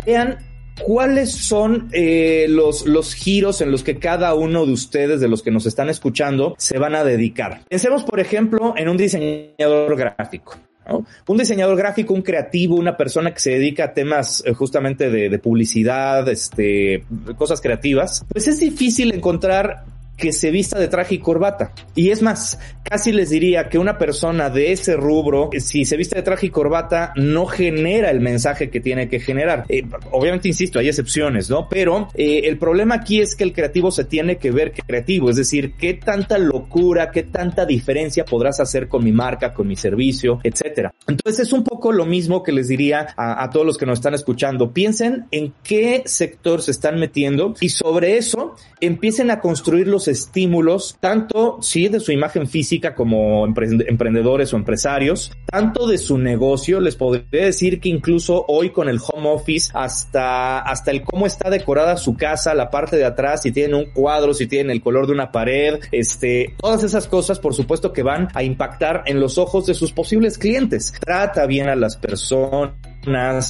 vean 0.06 0.38
¿Cuáles 0.82 1.32
son 1.32 1.88
eh, 1.92 2.46
los, 2.48 2.86
los 2.86 3.14
giros 3.14 3.60
en 3.60 3.70
los 3.70 3.82
que 3.82 3.98
cada 3.98 4.34
uno 4.34 4.66
de 4.66 4.72
ustedes, 4.72 5.20
de 5.20 5.28
los 5.28 5.42
que 5.42 5.50
nos 5.50 5.66
están 5.66 5.88
escuchando, 5.88 6.54
se 6.58 6.78
van 6.78 6.94
a 6.94 7.04
dedicar? 7.04 7.62
Pensemos, 7.68 8.04
por 8.04 8.20
ejemplo, 8.20 8.74
en 8.76 8.88
un 8.88 8.96
diseñador 8.96 9.96
gráfico. 9.96 10.56
¿no? 10.88 11.04
Un 11.26 11.38
diseñador 11.38 11.76
gráfico, 11.76 12.14
un 12.14 12.22
creativo, 12.22 12.76
una 12.76 12.96
persona 12.96 13.32
que 13.32 13.40
se 13.40 13.50
dedica 13.50 13.84
a 13.84 13.94
temas 13.94 14.42
eh, 14.46 14.52
justamente 14.54 15.10
de, 15.10 15.28
de 15.28 15.38
publicidad, 15.38 16.28
este, 16.28 17.04
cosas 17.36 17.60
creativas, 17.60 18.24
pues 18.32 18.46
es 18.46 18.60
difícil 18.60 19.12
encontrar 19.12 19.84
que 20.16 20.32
se 20.32 20.50
vista 20.50 20.78
de 20.78 20.88
traje 20.88 21.16
y 21.16 21.18
corbata. 21.18 21.72
Y 21.94 22.10
es 22.10 22.22
más, 22.22 22.58
casi 22.82 23.12
les 23.12 23.30
diría 23.30 23.68
que 23.68 23.78
una 23.78 23.98
persona 23.98 24.50
de 24.50 24.72
ese 24.72 24.96
rubro, 24.96 25.50
si 25.58 25.84
se 25.84 25.96
viste 25.96 26.16
de 26.16 26.22
traje 26.22 26.46
y 26.46 26.50
corbata, 26.50 27.12
no 27.16 27.46
genera 27.46 28.10
el 28.10 28.20
mensaje 28.20 28.70
que 28.70 28.80
tiene 28.80 29.08
que 29.08 29.20
generar. 29.20 29.64
Eh, 29.68 29.84
obviamente, 30.10 30.48
insisto, 30.48 30.78
hay 30.78 30.88
excepciones, 30.88 31.50
¿no? 31.50 31.68
Pero 31.68 32.08
eh, 32.14 32.42
el 32.44 32.58
problema 32.58 32.96
aquí 32.96 33.20
es 33.20 33.36
que 33.36 33.44
el 33.44 33.52
creativo 33.52 33.90
se 33.90 34.04
tiene 34.04 34.38
que 34.38 34.50
ver 34.50 34.72
creativo, 34.72 35.30
es 35.30 35.36
decir, 35.36 35.74
qué 35.78 35.94
tanta 35.94 36.38
locura, 36.38 37.10
qué 37.10 37.24
tanta 37.24 37.66
diferencia 37.66 38.24
podrás 38.24 38.60
hacer 38.60 38.88
con 38.88 39.04
mi 39.04 39.12
marca, 39.12 39.52
con 39.52 39.68
mi 39.68 39.76
servicio, 39.76 40.40
etcétera. 40.42 40.92
Entonces 41.06 41.46
es 41.46 41.52
un 41.52 41.64
poco 41.64 41.92
lo 41.92 42.06
mismo 42.06 42.42
que 42.42 42.52
les 42.52 42.68
diría 42.68 43.08
a, 43.16 43.42
a 43.44 43.50
todos 43.50 43.66
los 43.66 43.78
que 43.78 43.86
nos 43.86 43.98
están 43.98 44.14
escuchando. 44.14 44.72
Piensen 44.72 45.26
en 45.30 45.52
qué 45.62 46.02
sector 46.06 46.62
se 46.62 46.70
están 46.70 46.98
metiendo 46.98 47.54
y 47.60 47.68
sobre 47.68 48.16
eso 48.16 48.54
empiecen 48.80 49.30
a 49.30 49.40
construir 49.40 49.88
los 49.88 50.05
estímulos, 50.08 50.96
tanto 51.00 51.58
sí 51.60 51.88
de 51.88 52.00
su 52.00 52.12
imagen 52.12 52.46
física 52.46 52.94
como 52.94 53.46
emprendedores 53.46 54.52
o 54.52 54.56
empresarios, 54.56 55.32
tanto 55.46 55.86
de 55.86 55.98
su 55.98 56.18
negocio, 56.18 56.80
les 56.80 56.96
podría 56.96 57.46
decir 57.46 57.80
que 57.80 57.88
incluso 57.88 58.44
hoy 58.48 58.70
con 58.70 58.88
el 58.88 58.98
home 58.98 59.28
office, 59.28 59.70
hasta, 59.74 60.60
hasta 60.60 60.90
el 60.90 61.02
cómo 61.02 61.26
está 61.26 61.50
decorada 61.50 61.96
su 61.96 62.16
casa, 62.16 62.54
la 62.54 62.70
parte 62.70 62.96
de 62.96 63.04
atrás, 63.04 63.42
si 63.42 63.52
tienen 63.52 63.74
un 63.74 63.92
cuadro, 63.92 64.34
si 64.34 64.46
tienen 64.46 64.70
el 64.70 64.82
color 64.82 65.06
de 65.06 65.12
una 65.12 65.32
pared, 65.32 65.80
este, 65.92 66.54
todas 66.58 66.82
esas 66.82 67.06
cosas, 67.06 67.38
por 67.38 67.54
supuesto 67.54 67.92
que 67.92 68.02
van 68.02 68.28
a 68.34 68.42
impactar 68.42 69.02
en 69.06 69.20
los 69.20 69.38
ojos 69.38 69.66
de 69.66 69.74
sus 69.74 69.92
posibles 69.92 70.38
clientes. 70.38 70.92
Trata 71.00 71.46
bien 71.46 71.68
a 71.68 71.76
las 71.76 71.96
personas 71.96 72.72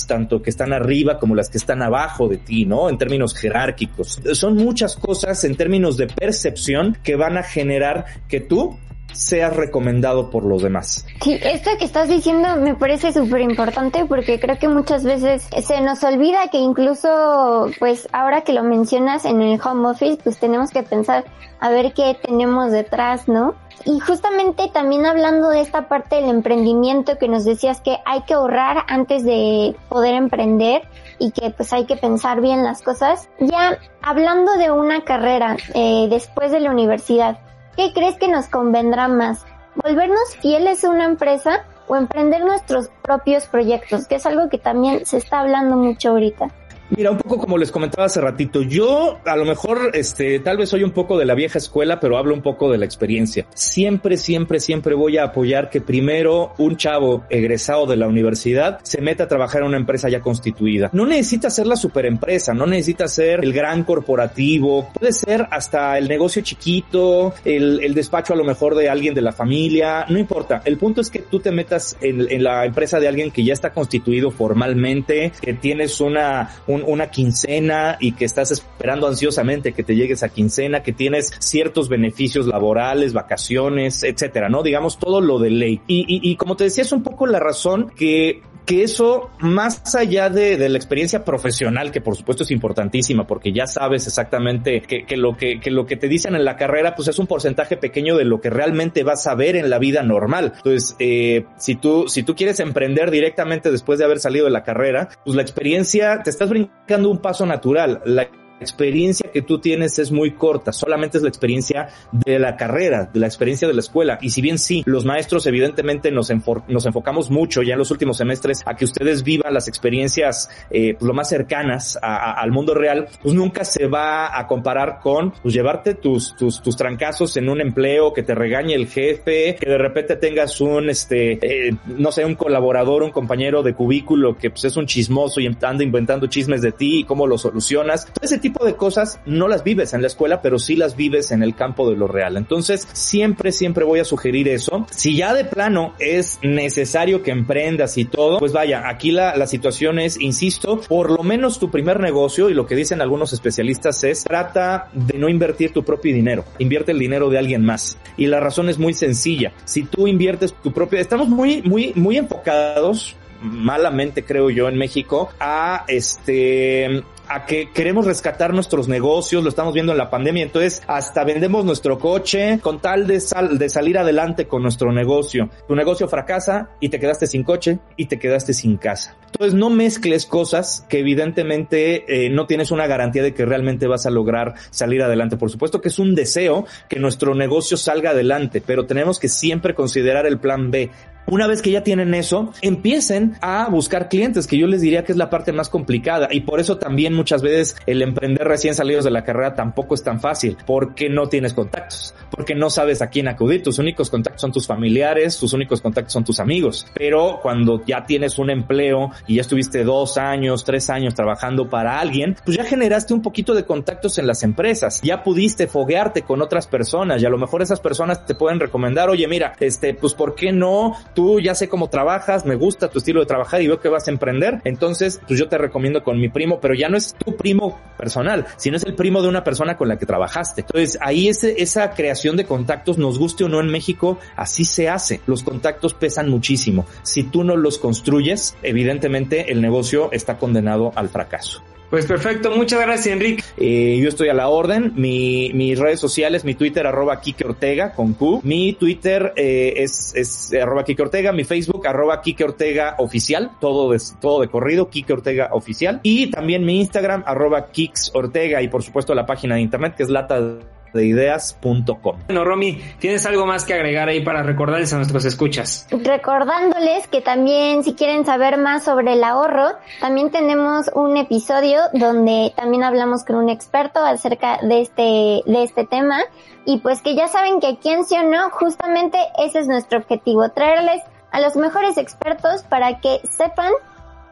tanto 0.07 0.43
que 0.43 0.51
están 0.51 0.73
arriba 0.73 1.19
como 1.19 1.35
las 1.35 1.49
que 1.49 1.59
están 1.59 1.83
abajo 1.83 2.29
de 2.29 2.39
ti, 2.39 2.67
¿no? 2.67 2.89
En 2.89 2.99
términos 2.99 3.35
jerárquicos. 3.35 4.21
Son 4.33 4.57
muchas 4.57 4.97
cosas 4.97 5.43
en 5.45 5.57
términos 5.57 5.97
de 5.97 6.07
percepción 6.07 6.99
que 7.03 7.17
van 7.17 7.39
a 7.39 7.43
generar 7.43 8.05
que 8.29 8.41
tú 8.41 8.79
seas 9.13 9.57
recomendado 9.57 10.31
por 10.31 10.45
los 10.45 10.63
demás. 10.63 11.07
Sí, 11.23 11.39
esto 11.43 11.71
que 11.79 11.85
estás 11.85 12.09
diciendo 12.09 12.57
me 12.57 12.75
parece 12.75 13.13
súper 13.13 13.41
importante 13.41 14.05
porque 14.05 14.39
creo 14.39 14.59
que 14.59 14.69
muchas 14.69 15.05
veces 15.05 15.49
se 15.65 15.81
nos 15.81 16.03
olvida 16.05 16.49
que 16.51 16.59
incluso, 16.59 17.71
pues 17.79 18.09
ahora 18.13 18.43
que 18.43 18.53
lo 18.53 18.63
mencionas 18.63 19.25
en 19.25 19.41
el 19.41 19.61
home 19.61 19.89
office, 19.89 20.19
pues 20.23 20.39
tenemos 20.39 20.71
que 20.71 20.83
pensar 20.83 21.25
a 21.61 21.71
ver 21.71 21.95
qué 21.95 22.17
tenemos 22.23 22.71
detrás, 22.71 23.29
¿no? 23.29 23.55
Y 23.85 24.01
justamente 24.01 24.69
también 24.73 25.07
hablando 25.07 25.49
de 25.49 25.61
esta 25.61 25.89
parte 25.89 26.17
del 26.17 26.29
emprendimiento 26.29 27.19
que 27.19 27.29
nos 27.29 27.45
decías 27.45 27.81
que 27.81 27.99
hay 28.05 28.23
que 28.23 28.35
ahorrar 28.35 28.85
antes 28.89 29.25
de 29.25 29.77
poder 29.89 30.15
emprender 30.15 30.83
y 31.19 31.31
que 31.31 31.51
pues 31.51 31.73
hay 31.73 31.85
que 31.85 31.97
pensar 31.97 32.41
bien 32.41 32.65
las 32.65 32.83
cosas. 32.83 33.29
Ya 33.39 33.79
hablando 34.03 34.57
de 34.57 34.71
una 34.71 35.05
carrera 35.05 35.57
eh, 35.75 36.09
después 36.11 36.51
de 36.51 36.61
la 36.61 36.71
universidad, 36.71 37.39
¿qué 37.77 37.93
crees 37.93 38.17
que 38.17 38.29
nos 38.29 38.47
convendrá 38.47 39.09
más? 39.09 39.45
¿Volvernos 39.77 40.37
fieles 40.41 40.85
a 40.85 40.91
una 40.91 41.05
empresa 41.05 41.65
o 41.87 41.97
emprender 41.97 42.45
nuestros 42.45 42.89
propios 43.03 43.47
proyectos? 43.47 44.07
Que 44.07 44.17
es 44.17 44.27
algo 44.27 44.49
que 44.49 44.59
también 44.59 45.05
se 45.05 45.19
está 45.19 45.41
hablando 45.41 45.77
mucho 45.77 46.11
ahorita. 46.11 46.49
Mira, 46.91 47.11
un 47.11 47.19
poco 47.19 47.39
como 47.39 47.59
les 47.59 47.73
comentaba 47.73 48.07
hace 48.07 48.21
ratito, 48.21 48.63
yo 48.63 49.19
a 49.25 49.37
lo 49.37 49.45
mejor, 49.45 49.91
este, 49.95 50.39
tal 50.39 50.57
vez 50.57 50.69
soy 50.69 50.85
un 50.85 50.93
poco 50.93 51.19
de 51.19 51.25
la 51.25 51.35
vieja 51.35 51.59
escuela, 51.59 51.99
pero 51.99 52.17
hablo 52.17 52.33
un 52.33 52.43
poco 52.43 52.71
de 52.71 52.79
la 52.79 52.85
experiencia. 52.85 53.47
Siempre, 53.55 54.17
siempre, 54.17 54.61
siempre 54.61 54.95
voy 54.95 55.19
a 55.19 55.25
apoyar 55.25 55.69
que 55.69 55.81
primero 55.81 56.53
un 56.59 56.77
chavo 56.77 57.25
egresado 57.29 57.87
de 57.87 57.97
la 57.97 58.07
universidad 58.07 58.79
se 58.83 59.01
meta 59.01 59.25
a 59.25 59.29
trabajar 59.29 59.63
en 59.63 59.69
una 59.69 59.77
empresa 59.79 60.09
ya 60.09 60.21
constituida. 60.21 60.91
No 60.93 61.07
necesita 61.07 61.51
ser 61.51 61.67
la 61.67 61.77
superempresa, 61.77 62.55
no 62.55 62.67
necesita 62.67 63.09
ser 63.09 63.43
el 63.43 63.53
gran 63.53 63.83
corporativo, 63.85 64.89
puede 64.93 65.13
ser 65.13 65.47
hasta 65.51 65.99
el 65.99 66.09
negocio 66.09 66.43
chiquito, 66.43 67.35
el, 67.45 67.81
el 67.83 67.95
despacho 67.95 68.33
a 68.33 68.37
lo 68.37 68.45
mejor 68.45 68.77
de 68.77 68.89
alguien 68.89 69.15
de 69.15 69.23
la 69.23 69.33
familia, 69.33 70.07
no 70.09 70.19
importa. 70.19 70.63
El 70.65 70.77
punto 70.77 71.01
es 71.01 71.11
que 71.11 71.19
tú 71.19 71.41
te 71.41 71.51
metas 71.51 71.97
en, 72.01 72.31
en 72.31 72.45
la 72.45 72.65
empresa 72.65 73.01
de 73.01 73.09
alguien 73.09 73.31
que 73.31 73.43
ya 73.43 73.53
está 73.53 73.71
constituido 73.73 74.31
formalmente, 74.31 75.33
que 75.41 75.55
tienes 75.55 76.01
una, 76.01 76.51
un, 76.77 76.85
una 76.87 77.11
quincena 77.11 77.97
y 78.01 78.13
que 78.13 78.25
estás 78.25 78.51
esperando 78.51 79.07
ansiosamente 79.07 79.73
que 79.73 79.83
te 79.83 79.95
llegue 79.95 80.15
esa 80.15 80.29
quincena, 80.29 80.83
que 80.83 80.93
tienes 80.93 81.33
ciertos 81.39 81.89
beneficios 81.89 82.47
laborales, 82.47 83.13
vacaciones, 83.13 84.03
etcétera, 84.03 84.49
¿no? 84.49 84.63
Digamos 84.63 84.99
todo 84.99 85.21
lo 85.21 85.39
de 85.39 85.51
ley. 85.51 85.81
Y, 85.87 86.01
y, 86.01 86.31
y 86.31 86.37
como 86.37 86.57
te 86.57 86.65
decía, 86.65 86.83
es 86.83 86.93
un 86.93 87.03
poco 87.03 87.27
la 87.27 87.41
razón 87.41 87.91
que 87.97 88.43
que 88.67 88.83
eso, 88.83 89.31
más 89.39 89.95
allá 89.95 90.29
de, 90.29 90.57
de, 90.57 90.69
la 90.69 90.77
experiencia 90.77 91.25
profesional, 91.25 91.93
que 91.93 92.01
por 92.01 92.17
supuesto 92.17 92.43
es 92.43 92.51
importantísima, 92.51 93.25
porque 93.25 93.53
ya 93.53 93.69
sabes 93.69 94.09
exactamente 94.09 94.83
que, 94.83 95.07
que, 95.07 95.17
lo 95.17 95.37
que, 95.37 95.61
que 95.61 95.71
lo 95.71 95.87
que 95.87 95.97
te 95.97 96.09
dicen 96.09 96.35
en 96.35 96.45
la 96.45 96.57
carrera, 96.57 96.97
pues 96.97 97.07
es 97.07 97.19
un 97.21 97.29
porcentaje 97.29 97.77
pequeño 97.77 98.17
de 98.17 98.25
lo 98.25 98.41
que 98.41 98.51
realmente 98.51 99.05
vas 99.05 99.27
a 99.29 99.37
ver 99.37 99.55
en 99.55 99.71
la 99.71 99.79
vida 99.79 100.03
normal. 100.03 100.53
Entonces, 100.57 100.97
eh, 100.99 101.47
si 101.57 101.77
tú, 101.77 102.09
si 102.09 102.25
tú 102.25 102.35
quieres 102.35 102.59
emprender 102.59 103.13
directamente 103.13 103.71
después 103.71 104.01
de 104.01 104.05
haber 104.05 104.19
salido 104.19 104.47
de 104.47 104.51
la 104.51 104.65
carrera, 104.65 105.11
pues 105.25 105.37
la 105.37 105.43
experiencia, 105.43 106.23
te 106.25 106.31
estás 106.31 106.51
brincando 106.51 106.66
un 107.11 107.19
paso 107.19 107.47
natural. 107.47 108.01
La 108.05 108.29
experiencia 108.61 109.31
que 109.33 109.43
tú 109.43 109.59
tienes 109.59 109.99
es 109.99 110.11
muy 110.11 110.33
corta, 110.33 110.73
solamente 110.73 111.19
es 111.19 111.23
la 111.23 111.29
experiencia 111.29 111.89
de 112.13 112.39
la 112.39 112.57
carrera, 112.57 113.09
de 113.13 113.21
la 113.21 113.27
experiencia 113.27 113.69
de 113.69 113.75
la 113.75 113.81
escuela. 113.81 114.19
Y 114.21 114.31
si 114.31 114.41
bien 114.41 114.59
sí, 114.59 114.83
los 114.87 115.05
maestros 115.05 115.47
evidentemente 115.47 116.11
nos, 116.11 116.33
nos 116.69 116.87
enfocamos 116.87 117.31
mucho 117.31 117.63
ya 117.63 117.75
en 117.75 117.79
los 117.79 117.91
últimos 117.91 118.17
semestres 118.17 118.63
a 118.65 118.75
que 118.75 118.85
ustedes 118.85 119.23
vivan 119.23 119.53
las 119.55 119.69
experiencias 119.69 120.49
eh, 120.71 120.95
pues, 120.99 121.07
lo 121.07 121.15
más 121.15 121.29
cercanas 121.29 121.99
al 122.03 122.51
mundo 122.51 122.75
real, 122.75 123.09
pues 123.23 123.35
nunca 123.35 123.65
se 123.65 123.87
va 123.87 124.39
a 124.39 124.47
comparar 124.47 125.01
con 125.01 125.33
pues, 125.43 125.55
llevarte 125.55 125.95
tus, 125.95 126.37
tus, 126.37 126.63
tus 126.63 126.77
trancazos 126.77 127.37
en 127.37 127.49
un 127.49 127.61
empleo, 127.61 128.13
que 128.13 128.23
te 128.23 128.35
regañe 128.35 128.75
el 128.75 128.89
jefe, 128.89 129.57
que 129.57 129.69
de 129.69 129.79
repente 129.79 130.17
tengas 130.17 130.61
un, 130.61 130.91
este, 130.91 131.69
eh, 131.69 131.77
no 131.87 132.13
sé, 132.13 132.25
un 132.25 132.35
colaborador, 132.35 133.03
un 133.03 133.11
compañero 133.11 133.63
de 133.63 133.75
cubículo 133.75 134.37
que 134.37 134.51
pues 134.51 134.65
es 134.65 134.77
un 134.77 134.87
chismoso 134.87 135.41
y 135.41 135.47
anda 135.47 135.83
inventando 135.83 136.27
chismes 136.27 136.63
de 136.63 136.73
ti 136.73 137.01
y 137.01 137.05
cómo 137.05 137.27
lo 137.27 137.39
solucionas. 137.39 138.07
Tipo 138.47 138.65
de 138.65 138.77
cosas 138.77 139.19
no 139.27 139.49
las 139.49 139.65
vives 139.65 139.93
en 139.93 140.03
la 140.03 140.07
escuela, 140.07 140.41
pero 140.41 140.61
sí 140.61 140.77
las 140.77 140.95
vives 140.95 141.33
en 141.33 141.43
el 141.43 141.57
campo 141.57 141.91
de 141.91 141.97
lo 141.97 142.07
real. 142.07 142.37
Entonces, 142.37 142.87
siempre, 142.93 143.51
siempre 143.51 143.85
voy 143.85 143.99
a 143.99 144.05
sugerir 144.05 144.47
eso. 144.47 144.87
Si 144.93 145.17
ya 145.17 145.35
de 145.35 145.45
plano 145.45 145.95
es 145.99 146.39
necesario 146.43 147.25
que 147.25 147.33
emprendas 147.33 147.99
y 147.99 148.05
todo, 148.05 148.39
pues 148.39 148.53
vaya, 148.53 148.89
aquí 148.89 149.11
la, 149.11 149.35
la 149.35 149.49
situación 149.49 149.99
es, 149.99 150.21
insisto, 150.21 150.81
por 150.89 151.11
lo 151.11 151.25
menos 151.25 151.59
tu 151.59 151.73
primer 151.73 151.99
negocio 151.99 152.49
y 152.49 152.55
lo 152.55 152.67
que 152.67 152.77
dicen 152.77 153.01
algunos 153.01 153.33
especialistas 153.33 154.05
es 154.05 154.23
trata 154.23 154.91
de 154.93 155.19
no 155.19 155.29
invertir 155.29 155.73
tu 155.73 155.83
propio 155.83 156.15
dinero, 156.15 156.45
invierte 156.61 156.93
el 156.93 157.01
dinero 157.01 157.29
de 157.29 157.39
alguien 157.39 157.65
más. 157.65 157.99
Y 158.17 158.27
la 158.27 158.39
razón 158.39 158.69
es 158.69 158.79
muy 158.79 158.95
sencilla. 158.95 159.53
Si 159.65 159.83
tú 159.83 160.07
inviertes 160.07 160.55
tu 160.55 160.73
propio, 160.73 161.01
estamos 161.01 161.29
muy, 161.29 161.63
muy, 161.63 161.93
muy 161.97 162.17
enfocados 162.17 163.17
malamente 163.43 164.25
creo 164.25 164.51
yo 164.51 164.69
en 164.69 164.77
México 164.77 165.31
a 165.39 165.85
este 165.89 167.03
a 167.29 167.47
que 167.47 167.71
queremos 167.73 168.07
rescatar 168.07 168.55
nuestros 168.55 168.89
negocios, 168.89 169.43
lo 169.43 169.49
estamos 169.49 169.75
viendo 169.75 169.93
en 169.93 169.99
la 169.99 170.11
pandemia, 170.11 170.43
entonces 170.43 170.83
hasta 170.87 171.25
vendemos 171.25 171.65
nuestro 171.65 171.99
coche 171.99 172.59
con 172.63 172.81
tal 172.81 173.07
de, 173.07 173.21
sal, 173.21 173.59
de 173.59 173.69
salir 173.69 173.99
adelante 173.99 174.47
con 174.47 174.63
nuestro 174.63 174.93
negocio. 174.93 175.49
Tu 175.67 175.75
negocio 175.75 176.09
fracasa 176.09 176.71
y 176.81 176.89
te 176.89 177.01
quedaste 177.01 177.27
sin 177.27 177.43
coche 177.43 177.79
y 177.97 178.07
te 178.07 178.19
quedaste 178.19 178.53
sin 178.55 178.77
casa. 178.77 179.17
Entonces 179.27 179.55
no 179.55 179.71
mezcles 179.71 180.25
cosas 180.27 180.87
que 180.89 181.01
evidentemente 181.01 182.27
eh, 182.27 182.31
no 182.31 182.47
tienes 182.47 182.71
una 182.71 182.87
garantía 182.87 183.23
de 183.23 183.35
que 183.35 183.45
realmente 183.45 183.87
vas 183.87 184.07
a 184.07 184.11
lograr 184.11 184.55
salir 184.71 185.03
adelante. 185.03 185.37
Por 185.37 185.51
supuesto 185.51 185.81
que 185.81 185.89
es 185.89 185.99
un 185.99 186.15
deseo 186.15 186.65
que 186.89 186.99
nuestro 186.99 187.35
negocio 187.35 187.77
salga 187.77 188.11
adelante, 188.11 188.63
pero 188.65 188.87
tenemos 188.87 189.19
que 189.19 189.29
siempre 189.29 189.75
considerar 189.75 190.27
el 190.27 190.39
plan 190.39 190.71
B. 190.71 190.91
Una 191.29 191.49
vez 191.49 191.61
que 191.61 191.73
ya 191.73 191.83
tienen 191.83 192.15
eso, 192.15 192.53
empiecen 192.63 193.37
a 193.41 193.69
buscar 193.69 194.09
clientes, 194.09 194.47
que 194.47 194.59
yo 194.59 194.69
les 194.69 194.81
diría 194.81 195.03
que 195.05 195.11
es 195.11 195.19
la 195.19 195.29
parte 195.29 195.53
más 195.53 195.69
complicada. 195.69 196.29
Y 196.31 196.41
por 196.41 196.61
eso 196.61 196.79
también 196.79 197.15
muchas 197.15 197.43
veces 197.43 197.77
el 197.87 198.03
emprender 198.03 198.47
recién 198.47 198.75
salidos 198.75 199.05
de 199.05 199.11
la 199.11 199.25
carrera 199.25 199.55
tampoco 199.55 199.95
es 199.95 200.05
tan 200.05 200.21
fácil, 200.21 200.57
porque 200.67 201.09
no 201.09 201.29
tienes 201.29 201.53
contactos, 201.53 202.15
porque 202.31 202.55
no 202.55 202.71
sabes 202.71 203.03
a 203.03 203.09
quién 203.09 203.27
acudir. 203.27 203.63
Tus 203.63 203.79
únicos 203.81 204.09
contactos 204.09 204.41
son 204.41 204.53
tus 204.53 204.67
familiares, 204.67 205.39
tus 205.39 205.53
únicos 205.53 205.81
contactos 205.81 206.13
son 206.13 206.25
tus 206.25 206.39
amigos. 206.39 206.87
Pero 206.95 207.41
cuando 207.43 207.85
ya 207.85 208.07
tienes 208.07 208.39
un 208.39 208.51
empleo 208.51 209.11
y 209.27 209.37
ya 209.37 209.41
estuviste 209.41 209.83
dos 209.83 210.19
años, 210.19 210.65
tres 210.65 210.91
años 210.91 211.15
trabajando 211.15 211.69
para 211.69 211.99
alguien, 211.99 212.37
pues 212.45 212.57
ya 212.57 212.65
generaste 212.65 213.15
un 213.15 213.23
poquito 213.23 213.55
de 213.55 213.65
contactos 213.65 214.19
en 214.19 214.29
las 214.29 214.45
empresas, 214.45 215.01
ya 215.03 215.25
pudiste 215.25 215.67
foguearte 215.67 216.23
con 216.23 216.41
otras 216.41 216.69
personas 216.69 217.21
y 217.21 217.27
a 217.27 217.31
lo 217.31 217.39
mejor 217.39 217.63
esas 217.63 217.81
personas 217.81 218.25
te 218.27 218.35
pueden 218.35 218.61
recomendar, 218.61 219.09
oye, 219.09 219.27
mira, 219.27 219.55
este, 219.59 219.95
pues, 219.95 220.15
¿por 220.15 220.35
qué 220.35 220.53
no 220.53 220.95
tú 221.17 221.41
ya 221.41 221.55
sé 221.55 221.69
cómo 221.69 221.89
trabajas, 221.89 222.45
me 222.45 222.55
gusta 222.55 222.91
tu 222.91 222.99
estilo 222.99 223.21
de 223.21 223.27
trabajar 223.27 223.63
y 223.63 223.67
veo 223.67 223.81
que 223.81 223.89
vas 223.89 224.07
a 224.07 224.11
emprender, 224.11 224.61
entonces 224.65 225.19
pues 225.27 225.41
yo 225.41 225.49
te 225.49 225.57
recomiendo 225.57 226.05
con 226.05 226.21
mi 226.21 226.29
primo, 226.29 226.61
pero 226.61 226.75
ya 226.75 226.89
no 226.91 226.99
es 226.99 227.15
tu 227.15 227.35
primo 227.37 227.81
personal, 227.97 228.47
sino 228.59 228.77
es 228.77 228.85
el 228.85 228.95
primo 228.95 229.23
de 229.23 229.29
una 229.29 229.43
persona 229.43 229.79
con 229.79 229.89
la 229.89 229.99
que 229.99 230.05
trabajaste. 230.05 230.61
Entonces 230.61 230.99
ahí 231.01 231.29
ese, 231.29 231.61
esa 231.63 231.91
creación 231.91 232.37
de 232.37 232.45
contactos, 232.45 232.99
nos 232.99 233.19
guste 233.19 233.45
o 233.45 233.49
no 233.49 233.61
en 233.61 233.69
México, 233.69 234.19
así 234.37 234.67
se 234.67 234.91
hace. 234.91 235.23
Los 235.27 235.43
contactos 235.43 235.95
pesan 235.95 236.29
muchísimo. 236.29 236.85
Si 237.03 237.23
tú 237.23 237.43
no 237.43 237.57
los 237.57 237.79
construyes, 237.79 238.55
evidentemente 238.63 239.51
el 239.51 239.63
negocio 239.63 240.11
está 240.13 240.37
condenado 240.37 240.93
al 240.95 241.09
fracaso. 241.09 241.63
Pues 241.91 242.05
perfecto, 242.07 242.51
muchas 242.51 242.81
gracias 242.81 243.15
Enrique. 243.15 243.45
Eh, 243.57 243.99
yo 244.03 244.09
estoy 244.09 244.29
a 244.29 244.35
la 244.35 244.49
orden, 244.49 244.93
mi, 244.97 245.53
mis 245.55 245.79
redes 245.79 246.01
sociales, 246.01 246.45
mi 246.45 246.55
Twitter 246.55 246.87
arroba 246.87 247.21
Kike 247.21 247.45
Ortega 247.47 247.93
con 247.93 248.15
Q, 248.15 248.41
mi 248.43 248.73
Twitter 248.73 249.33
eh, 249.37 249.75
es, 249.77 250.13
es 250.17 250.53
arroba 250.53 250.85
Kike 250.85 251.03
Ortega, 251.03 251.33
mi 251.33 251.45
Facebook 251.45 251.87
arroba 251.87 252.21
Kike 252.21 252.43
Ortega 252.43 252.97
oficial, 252.99 253.53
todo 253.61 253.93
de, 253.93 254.01
todo 254.21 254.41
de 254.41 254.49
corrido, 254.49 254.91
Kike 254.91 255.13
Ortega 255.13 255.51
oficial, 255.53 256.01
y 256.03 256.31
también 256.31 256.65
mi 256.65 256.81
Instagram 256.81 257.23
arroba 257.25 257.71
Kix 257.71 258.11
Ortega. 258.15 258.63
Y 258.63 258.69
por 258.69 258.83
supuesto 258.83 259.15
la 259.15 259.27
página 259.27 259.55
de 259.55 259.61
internet 259.61 259.95
que 259.97 260.03
es 260.03 260.11
lata 260.11 260.59
de 260.93 261.07
ideas.com. 261.07 262.17
Bueno, 262.27 262.45
Romy, 262.45 262.81
¿tienes 262.99 263.27
algo 263.27 263.47
más 263.47 263.65
que 263.65 263.75
agregar 263.75 264.09
ahí 264.09 264.25
para 264.25 264.43
recordarles 264.43 264.93
a 264.93 264.97
nuestros 264.97 265.25
escuchas? 265.25 265.87
Recordándoles 265.91 267.07
que 267.09 267.21
también 267.21 267.85
si 267.85 267.95
quieren 267.95 268.25
saber 268.25 268.59
más 268.59 268.85
sobre 268.85 269.15
el 269.15 269.25
ahorro, 269.25 269.73
también 270.01 270.31
tenemos 270.31 270.91
un 270.95 271.17
episodio 271.17 271.81
donde 271.93 272.53
también 272.57 272.85
hablamos 272.85 273.25
con 273.25 273.37
un 273.37 273.49
experto 273.49 274.01
acerca 274.01 274.59
de 274.63 274.81
este, 274.81 275.43
de 275.47 275.63
este 275.63 275.87
tema 275.87 276.19
y 276.65 276.79
pues 276.79 277.01
que 277.03 277.15
ya 277.15 277.29
saben 277.29 277.61
que 277.61 277.69
aquí 277.69 277.91
en 277.91 278.05
sí 278.05 278.17
o 278.17 278.23
no, 278.25 278.51
justamente 278.51 279.19
ese 279.39 279.61
es 279.61 279.69
nuestro 279.69 279.99
objetivo, 279.99 280.49
traerles 280.51 281.03
a 281.31 281.41
los 281.41 281.57
mejores 281.57 281.97
expertos 281.99 282.63
para 282.65 283.01
que 283.01 283.21
sepan 283.31 283.73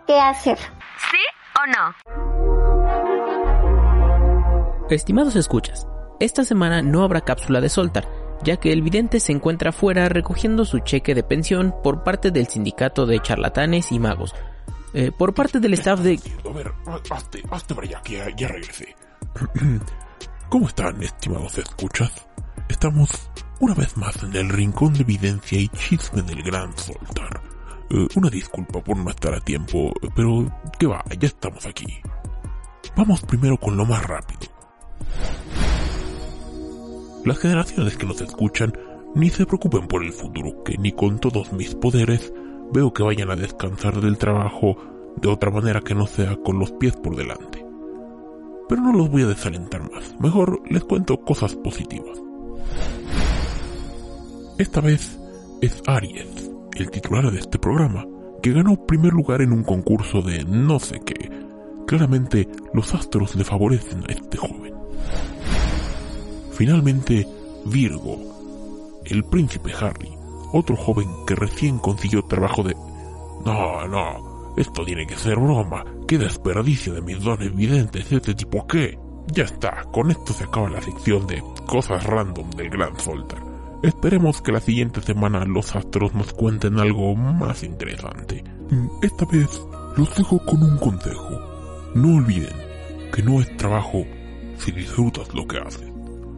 qué 0.07 0.19
hacer. 0.19 0.59
¿Sí 0.59 1.19
o 1.61 1.67
no? 1.67 1.95
Estimados 4.91 5.37
escuchas, 5.37 5.87
esta 6.25 6.45
semana 6.45 6.83
no 6.83 7.03
habrá 7.03 7.21
cápsula 7.21 7.61
de 7.61 7.69
Soltar, 7.69 8.09
ya 8.43 8.57
que 8.57 8.73
el 8.73 8.83
vidente 8.83 9.21
se 9.21 9.33
encuentra 9.33 9.73
fuera 9.73 10.09
recogiendo 10.09 10.65
su 10.65 10.79
cheque 10.81 11.15
de 11.15 11.23
pensión 11.23 11.75
por 11.83 12.03
parte 12.03 12.31
del 12.31 12.49
sindicato 12.49 13.07
de 13.07 13.21
charlatanes 13.21 13.93
y 13.93 13.99
magos. 13.99 14.35
Eh, 14.95 15.11
por 15.13 15.35
parte 15.35 15.61
del 15.61 15.75
staff 15.75 16.01
de... 16.01 16.19
A 16.49 16.53
ver, 16.53 16.73
hazte, 17.11 17.75
para 17.75 17.87
allá, 17.87 18.01
que 18.03 18.13
ya, 18.15 18.29
ya. 18.37 18.49
¿Cómo 20.49 20.69
están, 20.69 21.03
estimados 21.03 21.59
escuchas? 21.59 22.13
Estamos 22.69 23.11
una 23.61 23.75
vez 23.75 23.97
más 23.97 24.23
en 24.23 24.35
el 24.35 24.49
rincón 24.49 24.95
de 24.95 25.01
evidencia 25.01 25.59
y 25.59 25.69
chisme 25.69 26.23
del 26.23 26.43
gran 26.43 26.77
Soltar. 26.79 27.43
Eh, 27.91 28.07
una 28.15 28.31
disculpa 28.31 28.81
por 28.81 28.97
no 28.97 29.11
estar 29.11 29.35
a 29.35 29.41
tiempo, 29.41 29.93
pero 30.15 30.47
que 30.79 30.87
va, 30.87 31.05
ya 31.19 31.27
estamos 31.27 31.67
aquí. 31.67 32.01
Vamos 32.97 33.23
primero 33.23 33.59
con 33.59 33.77
lo 33.77 33.85
más 33.85 34.03
rápido. 34.07 34.55
Las 37.25 37.39
generaciones 37.39 37.97
que 37.97 38.07
nos 38.07 38.21
escuchan 38.21 38.75
ni 39.15 39.31
se 39.31 39.47
preocupen 39.47 39.87
por 39.87 40.05
el 40.05 40.13
futuro, 40.13 40.63
que 40.63 40.77
ni 40.77 40.93
con 40.93 41.19
todos 41.19 41.53
mis 41.53 41.75
poderes 41.75 42.33
veo 42.73 42.93
que 42.93 43.03
vayan 43.03 43.31
a 43.31 43.37
descansar 43.37 44.01
del 44.01 44.19
trabajo 44.19 44.77
de 45.17 45.29
otra 45.29 45.51
manera 45.51 45.81
que 45.81 45.95
no 45.95 46.07
sea 46.07 46.37
con 46.37 46.59
los 46.59 46.73
pies 46.73 46.97
por 46.97 47.17
delante. 47.17 47.65
Pero 48.69 48.83
no 48.83 48.93
los 48.93 49.11
voy 49.11 49.23
a 49.23 49.27
desalentar 49.27 49.91
más, 49.91 50.15
mejor 50.21 50.61
les 50.71 50.85
cuento 50.85 51.21
cosas 51.21 51.55
positivas. 51.55 52.21
Esta 54.59 54.81
vez 54.83 55.19
es 55.63 55.83
Aries, 55.87 56.51
el 56.77 56.91
titular 56.91 57.31
de 57.31 57.39
este 57.39 57.59
programa, 57.59 58.07
que 58.43 58.53
ganó 58.53 58.85
primer 58.85 59.15
lugar 59.15 59.41
en 59.41 59.53
un 59.53 59.65
concurso 59.65 60.21
de 60.21 60.45
no 60.45 60.79
sé 60.79 61.01
qué. 61.01 61.31
Claramente 61.87 62.49
los 62.75 62.95
astros 62.95 63.35
le 63.35 63.45
favorecen 63.45 64.03
a 64.09 64.13
este 64.13 64.37
joven. 64.37 64.75
Finalmente, 66.55 67.27
Virgo, 67.65 69.01
el 69.05 69.25
príncipe 69.25 69.73
Harry, 69.73 70.11
otro 70.53 70.77
joven 70.77 71.09
que 71.27 71.35
recién 71.35 71.79
consiguió 71.79 72.23
trabajo 72.23 72.63
de... 72.63 72.75
No, 73.45 73.87
no, 73.89 74.55
esto 74.57 74.85
tiene 74.85 75.05
que 75.07 75.17
ser 75.17 75.37
broma. 75.37 75.85
Qué 76.07 76.17
desperdicio 76.17 76.95
de 76.95 77.03
mis 77.03 77.21
dones 77.21 77.55
videntes, 77.55 78.11
este 78.11 78.35
tipo 78.35 78.67
qué. 78.69 78.99
Ya 79.33 79.45
está, 79.45 79.83
con 79.91 80.11
esto 80.11 80.33
se 80.33 80.45
acaba 80.45 80.71
la 80.71 80.81
sección 80.81 81.27
de 81.27 81.43
cosas 81.67 82.05
random 82.05 82.51
del 82.51 82.71
Gran 82.71 82.99
Soltar. 83.01 83.43
Esperemos 83.83 84.41
que 84.41 84.53
la 84.53 84.61
siguiente 84.61 85.01
semana 85.01 85.45
los 85.45 85.75
astros 85.75 86.15
nos 86.15 86.33
cuenten 86.33 86.79
algo 86.79 87.17
más 87.17 87.65
interesante. 87.65 88.45
Esta 89.03 89.25
vez 89.27 89.61
los 89.97 90.15
dejo 90.15 90.39
con 90.45 90.63
un 90.63 90.79
consejo. 90.79 91.41
No 91.95 92.17
olviden 92.17 92.55
que 93.13 93.23
no 93.23 93.41
es 93.41 93.57
trabajo 93.57 94.05
si 94.59 94.71
disfrutas 94.73 95.35
lo 95.35 95.47
que 95.47 95.59
haces. 95.59 95.94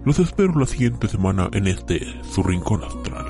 Los 0.07 0.21
espero 0.21 0.57
la 0.57 0.67
siguiente 0.67 1.09
semana 1.09 1.51
en 1.53 1.67
este, 1.67 1.99
su 2.23 2.45
rincón 2.45 2.85
astral. 2.85 3.27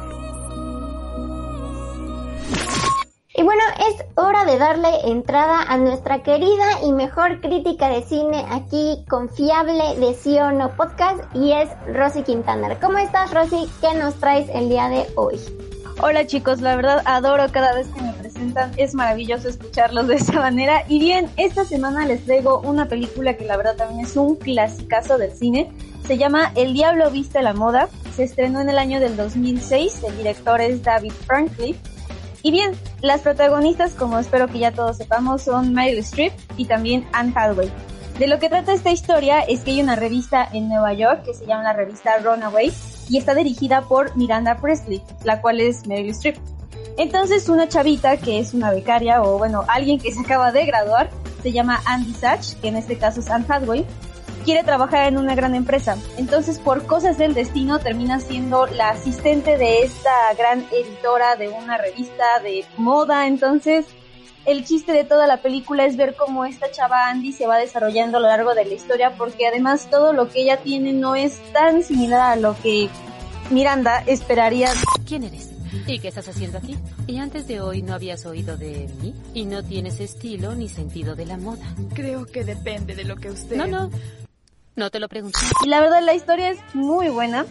Y 3.35 3.43
bueno, 3.43 3.63
es 3.89 4.05
hora 4.15 4.45
de 4.45 4.59
darle 4.59 4.91
entrada 5.07 5.63
a 5.63 5.79
nuestra 5.79 6.23
querida 6.23 6.83
y 6.85 6.93
mejor 6.93 7.41
crítica 7.41 7.89
de 7.89 8.03
cine 8.03 8.45
aquí, 8.51 9.07
confiable 9.09 9.99
de 9.99 10.13
sí 10.13 10.39
o 10.39 10.53
no 10.53 10.77
podcast, 10.77 11.21
y 11.35 11.53
es 11.53 11.71
Rosy 11.95 12.25
Quintana. 12.25 12.79
¿Cómo 12.79 12.99
estás, 12.99 13.33
Rosy? 13.33 13.71
¿Qué 13.81 13.99
nos 13.99 14.17
traes 14.17 14.51
el 14.53 14.69
día 14.69 14.91
de 14.91 15.07
hoy? 15.17 15.41
Hola 16.03 16.27
chicos, 16.27 16.61
la 16.61 16.77
verdad 16.77 17.01
adoro 17.07 17.51
cada 17.53 17.75
vez 17.75 17.89
que 17.89 18.03
me 18.03 18.13
presentan, 18.13 18.71
es 18.77 18.95
maravilloso 18.95 19.49
escucharlos 19.49 20.09
de 20.09 20.17
esta 20.17 20.35
manera. 20.35 20.85
Y 20.91 20.99
bien, 20.99 21.31
esta 21.39 21.65
semana 21.65 22.05
les 22.05 22.27
traigo 22.27 22.61
una 22.61 22.87
película 22.87 23.35
que 23.39 23.47
la 23.47 23.57
verdad 23.57 23.77
también 23.77 24.05
es 24.05 24.15
un 24.15 24.37
clasicazo 24.37 25.17
del 25.17 25.33
cine. 25.33 25.73
Se 26.07 26.19
llama 26.19 26.53
El 26.55 26.73
Diablo 26.73 27.11
Viste 27.11 27.43
la 27.43 27.53
Moda, 27.53 27.89
se 28.15 28.23
estrenó 28.23 28.61
en 28.61 28.69
el 28.69 28.79
año 28.79 29.01
del 29.01 29.17
2006, 29.17 30.05
el 30.07 30.17
director 30.17 30.61
es 30.61 30.85
David 30.85 31.13
Franklin. 31.27 31.77
Y 32.45 32.53
bien, 32.53 32.77
las 33.03 33.23
protagonistas, 33.23 33.93
como 33.95 34.21
espero 34.21 34.47
que 34.47 34.61
ya 34.61 34.71
todos 34.71 34.99
sepamos, 34.99 35.43
son 35.43 35.75
Meryl 35.75 35.99
Streep 35.99 36.33
y 36.57 36.67
también 36.67 37.09
Anne 37.13 37.33
Hathaway. 37.35 37.73
De 38.21 38.29
lo 38.29 38.39
que 38.39 38.49
trata 38.49 38.73
esta 38.73 38.93
historia 38.93 39.41
es 39.41 39.63
que 39.63 39.73
hay 39.73 39.83
una 39.83 39.97
revista 39.97 40.49
en 40.53 40.69
Nueva 40.69 40.93
York 40.93 41.25
que 41.25 41.35
se 41.35 41.45
llama 41.45 41.65
la 41.65 41.73
revista 41.73 42.17
Runaway 42.19 42.73
y 43.09 43.19
está 43.19 43.35
dirigida 43.35 43.83
por 43.83 44.17
Miranda 44.17 44.59
Presley, 44.59 45.03
la 45.25 45.41
cual 45.41 45.61
es 45.61 45.89
Meryl 45.89 46.11
Streep. 46.11 46.37
Entonces 46.99 47.49
una 47.49 47.69
chavita 47.69 48.17
que 48.17 48.39
es 48.39 48.55
una 48.55 48.71
becaria 48.71 49.23
o 49.23 49.39
bueno, 49.39 49.65
alguien 49.67 49.99
que 49.99 50.13
se 50.13 50.21
acaba 50.21 50.53
de 50.53 50.67
graduar, 50.67 51.11
se 51.43 51.51
llama 51.51 51.83
Andy 51.85 52.15
Satch, 52.15 52.55
que 52.61 52.69
en 52.69 52.77
este 52.77 52.97
caso 52.97 53.19
es 53.19 53.29
Anne 53.29 53.45
Hathaway, 53.49 53.85
quiere 54.47 54.63
trabajar 54.63 55.09
en 55.09 55.19
una 55.19 55.35
gran 55.35 55.57
empresa. 55.57 55.99
Entonces, 56.17 56.61
por 56.61 56.87
cosas 56.87 57.19
del 57.19 57.35
destino, 57.35 57.81
termina 57.81 58.21
siendo 58.21 58.67
la 58.69 58.91
asistente 58.91 59.59
de 59.59 59.83
esta 59.83 60.33
gran 60.39 60.65
editora 60.71 61.35
de 61.35 61.49
una 61.49 61.77
revista 61.77 62.39
de 62.45 62.65
moda. 62.79 63.27
Entonces, 63.27 63.87
el 64.45 64.65
chiste 64.65 64.93
de 64.93 65.03
toda 65.03 65.27
la 65.27 65.39
película 65.39 65.85
es 65.85 65.97
ver 65.97 66.15
cómo 66.15 66.45
esta 66.45 66.71
chava 66.71 67.09
Andy 67.09 67.33
se 67.33 67.49
va 67.49 67.59
desarrollando 67.59 68.19
a 68.19 68.21
lo 68.21 68.29
largo 68.29 68.55
de 68.55 68.65
la 68.65 68.75
historia, 68.75 69.17
porque 69.19 69.49
además 69.49 69.91
todo 69.91 70.13
lo 70.13 70.29
que 70.29 70.43
ella 70.43 70.59
tiene 70.59 70.93
no 70.93 71.17
es 71.17 71.41
tan 71.53 71.83
similar 71.83 72.21
a 72.21 72.37
lo 72.37 72.57
que 72.63 72.89
Miranda 73.51 74.05
esperaría. 74.07 74.71
¿Quién 75.05 75.25
eres? 75.25 75.51
¿Y 75.89 75.99
qué 75.99 76.07
estás 76.07 76.29
haciendo 76.29 76.59
aquí? 76.59 76.77
¿Y 77.09 77.19
antes 77.19 77.49
de 77.49 77.61
hoy 77.61 77.83
no 77.83 77.95
habías 77.95 78.25
oído 78.25 78.57
de 78.57 78.89
mí? 79.03 79.13
Y 79.35 79.45
no 79.45 79.65
tienes 79.65 79.99
estilo 79.99 80.55
ni 80.55 80.69
sentido 80.69 81.17
de 81.17 81.27
la 81.27 81.37
moda. 81.37 81.67
Creo 81.95 82.27
que 82.27 82.45
depende 82.45 82.95
de 82.95 83.03
lo 83.03 83.17
que 83.17 83.31
usted... 83.31 83.57
No, 83.57 83.67
no. 83.67 83.91
No 84.77 84.91
te 84.91 85.01
lo 85.01 85.09
pregunto. 85.09 85.39
Y 85.65 85.69
la 85.69 85.81
verdad 85.81 86.03
la 86.03 86.15
historia 86.15 86.51
es 86.51 86.59
muy 86.75 87.09
buena. 87.09 87.47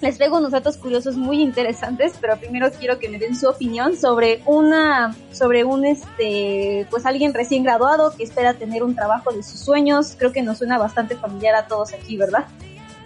Les 0.00 0.16
traigo 0.16 0.38
unos 0.38 0.52
datos 0.52 0.76
curiosos 0.76 1.16
muy 1.16 1.40
interesantes, 1.40 2.14
pero 2.20 2.36
primero 2.36 2.70
quiero 2.72 2.98
que 2.98 3.08
me 3.08 3.18
den 3.18 3.36
su 3.36 3.48
opinión 3.48 3.96
sobre 3.96 4.42
una, 4.46 5.14
sobre 5.32 5.64
un 5.64 5.84
este, 5.84 6.86
pues 6.90 7.06
alguien 7.06 7.34
recién 7.34 7.62
graduado 7.62 8.12
que 8.16 8.24
espera 8.24 8.54
tener 8.54 8.82
un 8.82 8.94
trabajo 8.94 9.32
de 9.32 9.42
sus 9.42 9.60
sueños. 9.60 10.14
Creo 10.18 10.32
que 10.32 10.42
nos 10.42 10.58
suena 10.58 10.78
bastante 10.78 11.16
familiar 11.16 11.54
a 11.54 11.66
todos 11.66 11.92
aquí, 11.92 12.16
¿verdad? 12.16 12.46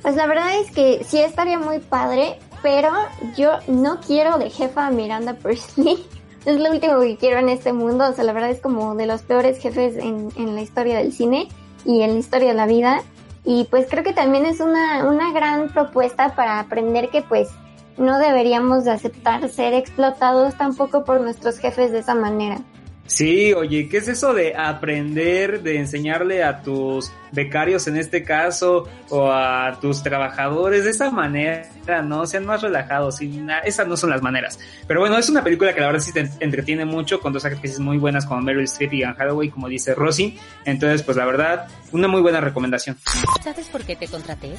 Pues 0.03 0.17
la 0.17 0.27
verdad 0.27 0.59
es 0.59 0.71
que 0.71 1.05
sí 1.05 1.19
estaría 1.19 1.59
muy 1.59 1.81
padre, 1.81 2.39
pero 2.63 2.91
yo 3.37 3.59
no 3.69 4.01
quiero 4.01 4.39
de 4.39 4.51
jefa 4.51 4.87
a 4.87 4.91
Miranda 4.91 5.35
Priestley. 5.35 6.05
Es 6.47 6.61
lo 6.61 6.71
último 6.71 7.01
que 7.01 7.17
quiero 7.17 7.41
en 7.41 7.49
este 7.49 7.73
mundo. 7.73 8.09
O 8.09 8.13
sea, 8.13 8.23
la 8.23 8.33
verdad 8.33 8.51
es 8.51 8.61
como 8.61 8.95
de 8.95 9.07
los 9.07 9.23
peores 9.23 9.59
jefes 9.59 9.97
en, 9.97 10.29
en 10.37 10.55
la 10.55 10.63
historia 10.63 10.99
del 10.99 11.13
cine 11.13 11.49
y 11.85 12.03
en 12.03 12.13
la 12.13 12.19
historia 12.21 12.51
de 12.51 12.55
la 12.55 12.67
vida. 12.67 13.03
Y 13.47 13.65
pues 13.71 13.87
creo 13.89 14.03
que 14.03 14.13
también 14.13 14.45
es 14.45 14.61
una, 14.61 15.09
una 15.09 15.33
gran 15.33 15.69
propuesta 15.69 16.35
para 16.35 16.59
aprender 16.59 17.11
que 17.11 17.23
pues 17.23 17.49
no 17.97 18.19
deberíamos 18.19 18.85
de 18.85 18.91
aceptar 18.91 19.49
ser 19.49 19.73
explotados 19.73 20.57
tampoco 20.57 21.05
por 21.05 21.21
nuestros 21.21 21.59
jefes 21.59 21.93
de 21.93 22.01
esa 22.01 22.17
manera. 22.17 22.59
Sí, 23.07 23.53
oye, 23.53 23.89
¿qué 23.89 23.99
es 23.99 24.09
eso 24.09 24.35
de 24.35 24.55
aprender, 24.57 25.63
de 25.63 25.79
enseñarle 25.79 26.43
a 26.43 26.63
tus 26.63 27.13
becarios 27.31 27.87
en 27.87 27.97
este 27.97 28.25
caso 28.25 28.89
o 29.11 29.31
a 29.31 29.79
tus 29.81 30.03
trabajadores 30.03 30.85
de 30.85 30.91
esa 30.91 31.11
manera, 31.11 32.03
¿no? 32.03 32.27
Sean 32.27 32.47
más 32.47 32.63
relajados 32.63 33.21
y 33.23 33.45
esas 33.65 33.87
no 33.87 33.97
son 33.97 34.11
las 34.11 34.23
maneras. 34.23 34.59
Pero 34.89 35.01
bueno, 35.01 35.17
es 35.19 35.29
una 35.29 35.45
película 35.45 35.73
que 35.75 35.81
la 35.81 35.87
verdad 35.87 36.01
sí 36.01 36.13
te 36.13 36.29
entretiene 36.41 36.85
mucho 36.85 37.21
con 37.21 37.33
dos 37.33 37.45
actrices 37.45 37.79
muy 37.79 37.99
buenas 37.99 38.27
como 38.27 38.41
Meryl 38.41 38.65
Streep 38.65 38.93
y 38.95 39.05
Anne 39.05 39.17
Hathaway, 39.19 39.51
como 39.51 39.69
dice 39.69 39.95
Rosy. 39.95 40.39
Entonces, 40.65 41.03
pues 41.03 41.17
la 41.17 41.27
verdad, 41.27 41.69
una 41.93 42.09
muy 42.09 42.23
buena 42.23 42.41
recomendación. 42.41 42.97
¿Sabes 43.43 43.69
por 43.69 43.85
qué 43.85 43.95
te 43.95 44.09
contraté? 44.09 44.53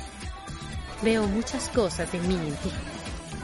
Veo 1.03 1.27
muchas 1.27 1.69
cosas 1.69 2.11
de 2.11 2.19
mí 2.19 2.35
en 2.35 2.55
ti. 2.55 2.71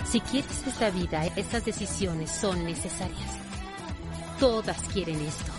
Si 0.09 0.21
quieres 0.21 0.63
esta 0.65 0.89
vida, 0.91 1.25
estas 1.35 1.65
decisiones 1.65 2.31
son 2.31 2.63
necesarias. 2.65 3.42
Todas 4.43 4.77
quieren 4.89 5.21
esto. 5.21 5.53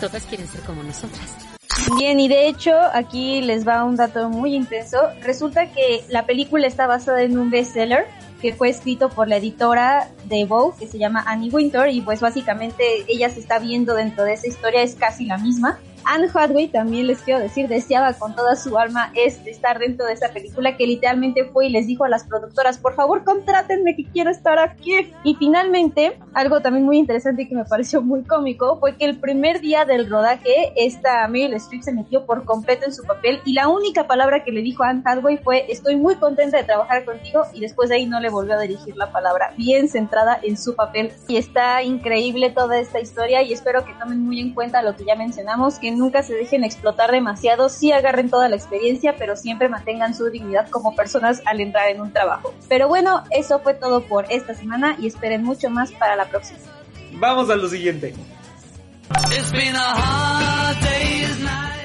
Todas 0.00 0.24
quieren 0.24 0.48
ser 0.48 0.62
como 0.62 0.82
nosotras. 0.82 1.36
Bien, 1.98 2.18
y 2.18 2.28
de 2.28 2.48
hecho, 2.48 2.72
aquí 2.94 3.42
les 3.42 3.68
va 3.68 3.84
un 3.84 3.96
dato 3.96 4.30
muy 4.30 4.54
intenso. 4.54 4.96
Resulta 5.20 5.70
que 5.70 6.02
la 6.08 6.24
película 6.24 6.66
está 6.66 6.86
basada 6.86 7.20
en 7.20 7.36
un 7.36 7.50
bestseller 7.50 8.06
que 8.40 8.54
fue 8.54 8.70
escrito 8.70 9.10
por 9.10 9.28
la 9.28 9.36
editora 9.36 10.08
de 10.24 10.46
Vogue, 10.46 10.78
que 10.78 10.86
se 10.86 10.96
llama 10.96 11.24
Annie 11.26 11.50
Winter, 11.50 11.90
y 11.90 12.00
pues 12.00 12.22
básicamente 12.22 13.04
ella 13.06 13.28
se 13.28 13.40
está 13.40 13.58
viendo 13.58 13.94
dentro 13.94 14.24
de 14.24 14.32
esa 14.32 14.48
historia, 14.48 14.80
es 14.80 14.94
casi 14.94 15.26
la 15.26 15.36
misma. 15.36 15.78
Anne 16.06 16.28
Hathaway 16.32 16.68
también 16.68 17.06
les 17.08 17.20
quiero 17.20 17.40
decir, 17.40 17.68
deseaba 17.68 18.12
con 18.14 18.34
toda 18.34 18.56
su 18.56 18.78
alma 18.78 19.10
este, 19.14 19.50
estar 19.50 19.78
dentro 19.78 20.06
de 20.06 20.12
esa 20.12 20.28
película 20.28 20.76
que 20.76 20.86
literalmente 20.86 21.44
fue 21.44 21.66
y 21.66 21.70
les 21.70 21.86
dijo 21.86 22.04
a 22.04 22.08
las 22.08 22.24
productoras, 22.24 22.78
por 22.78 22.94
favor 22.94 23.24
contrátenme 23.24 23.96
que 23.96 24.04
quiero 24.04 24.30
estar 24.30 24.58
aquí. 24.58 25.12
Y 25.24 25.34
finalmente, 25.34 26.18
algo 26.32 26.60
también 26.60 26.84
muy 26.84 26.98
interesante 26.98 27.48
que 27.48 27.54
me 27.54 27.64
pareció 27.64 28.02
muy 28.02 28.22
cómico 28.22 28.78
fue 28.78 28.96
que 28.96 29.04
el 29.04 29.18
primer 29.18 29.60
día 29.60 29.84
del 29.84 30.08
rodaje, 30.08 30.72
esta 30.76 31.26
Meryl 31.28 31.54
Streep 31.54 31.82
se 31.82 31.92
metió 31.92 32.24
por 32.24 32.44
completo 32.44 32.86
en 32.86 32.92
su 32.92 33.02
papel 33.02 33.40
y 33.44 33.52
la 33.52 33.68
única 33.68 34.06
palabra 34.06 34.44
que 34.44 34.52
le 34.52 34.62
dijo 34.62 34.84
a 34.84 34.90
Anne 34.90 35.02
Hathaway 35.04 35.38
fue, 35.38 35.66
estoy 35.68 35.96
muy 35.96 36.16
contenta 36.16 36.56
de 36.56 36.64
trabajar 36.64 37.04
contigo 37.04 37.42
y 37.52 37.60
después 37.60 37.88
de 37.88 37.96
ahí 37.96 38.06
no 38.06 38.20
le 38.20 38.30
volvió 38.30 38.54
a 38.54 38.60
dirigir 38.60 38.96
la 38.96 39.10
palabra, 39.10 39.52
bien 39.56 39.88
centrada 39.88 40.38
en 40.42 40.56
su 40.56 40.76
papel. 40.76 41.12
Y 41.26 41.36
está 41.36 41.82
increíble 41.82 42.50
toda 42.50 42.78
esta 42.78 43.00
historia 43.00 43.42
y 43.42 43.52
espero 43.52 43.84
que 43.84 43.94
tomen 43.94 44.24
muy 44.24 44.40
en 44.40 44.54
cuenta 44.54 44.82
lo 44.82 44.94
que 44.94 45.04
ya 45.04 45.16
mencionamos, 45.16 45.78
que 45.78 45.95
nunca 45.96 46.22
se 46.22 46.34
dejen 46.34 46.64
explotar 46.64 47.10
demasiado, 47.10 47.68
sí 47.68 47.92
agarren 47.92 48.30
toda 48.30 48.48
la 48.48 48.56
experiencia, 48.56 49.16
pero 49.18 49.36
siempre 49.36 49.68
mantengan 49.68 50.14
su 50.14 50.30
dignidad 50.30 50.68
como 50.70 50.94
personas 50.94 51.42
al 51.46 51.60
entrar 51.60 51.88
en 51.88 52.00
un 52.00 52.12
trabajo. 52.12 52.54
Pero 52.68 52.88
bueno, 52.88 53.24
eso 53.30 53.58
fue 53.60 53.74
todo 53.74 54.02
por 54.02 54.30
esta 54.30 54.54
semana 54.54 54.96
y 54.98 55.06
esperen 55.06 55.42
mucho 55.42 55.70
más 55.70 55.92
para 55.92 56.16
la 56.16 56.26
próxima. 56.26 56.58
Vamos 57.14 57.50
a 57.50 57.56
lo 57.56 57.68
siguiente. 57.68 58.14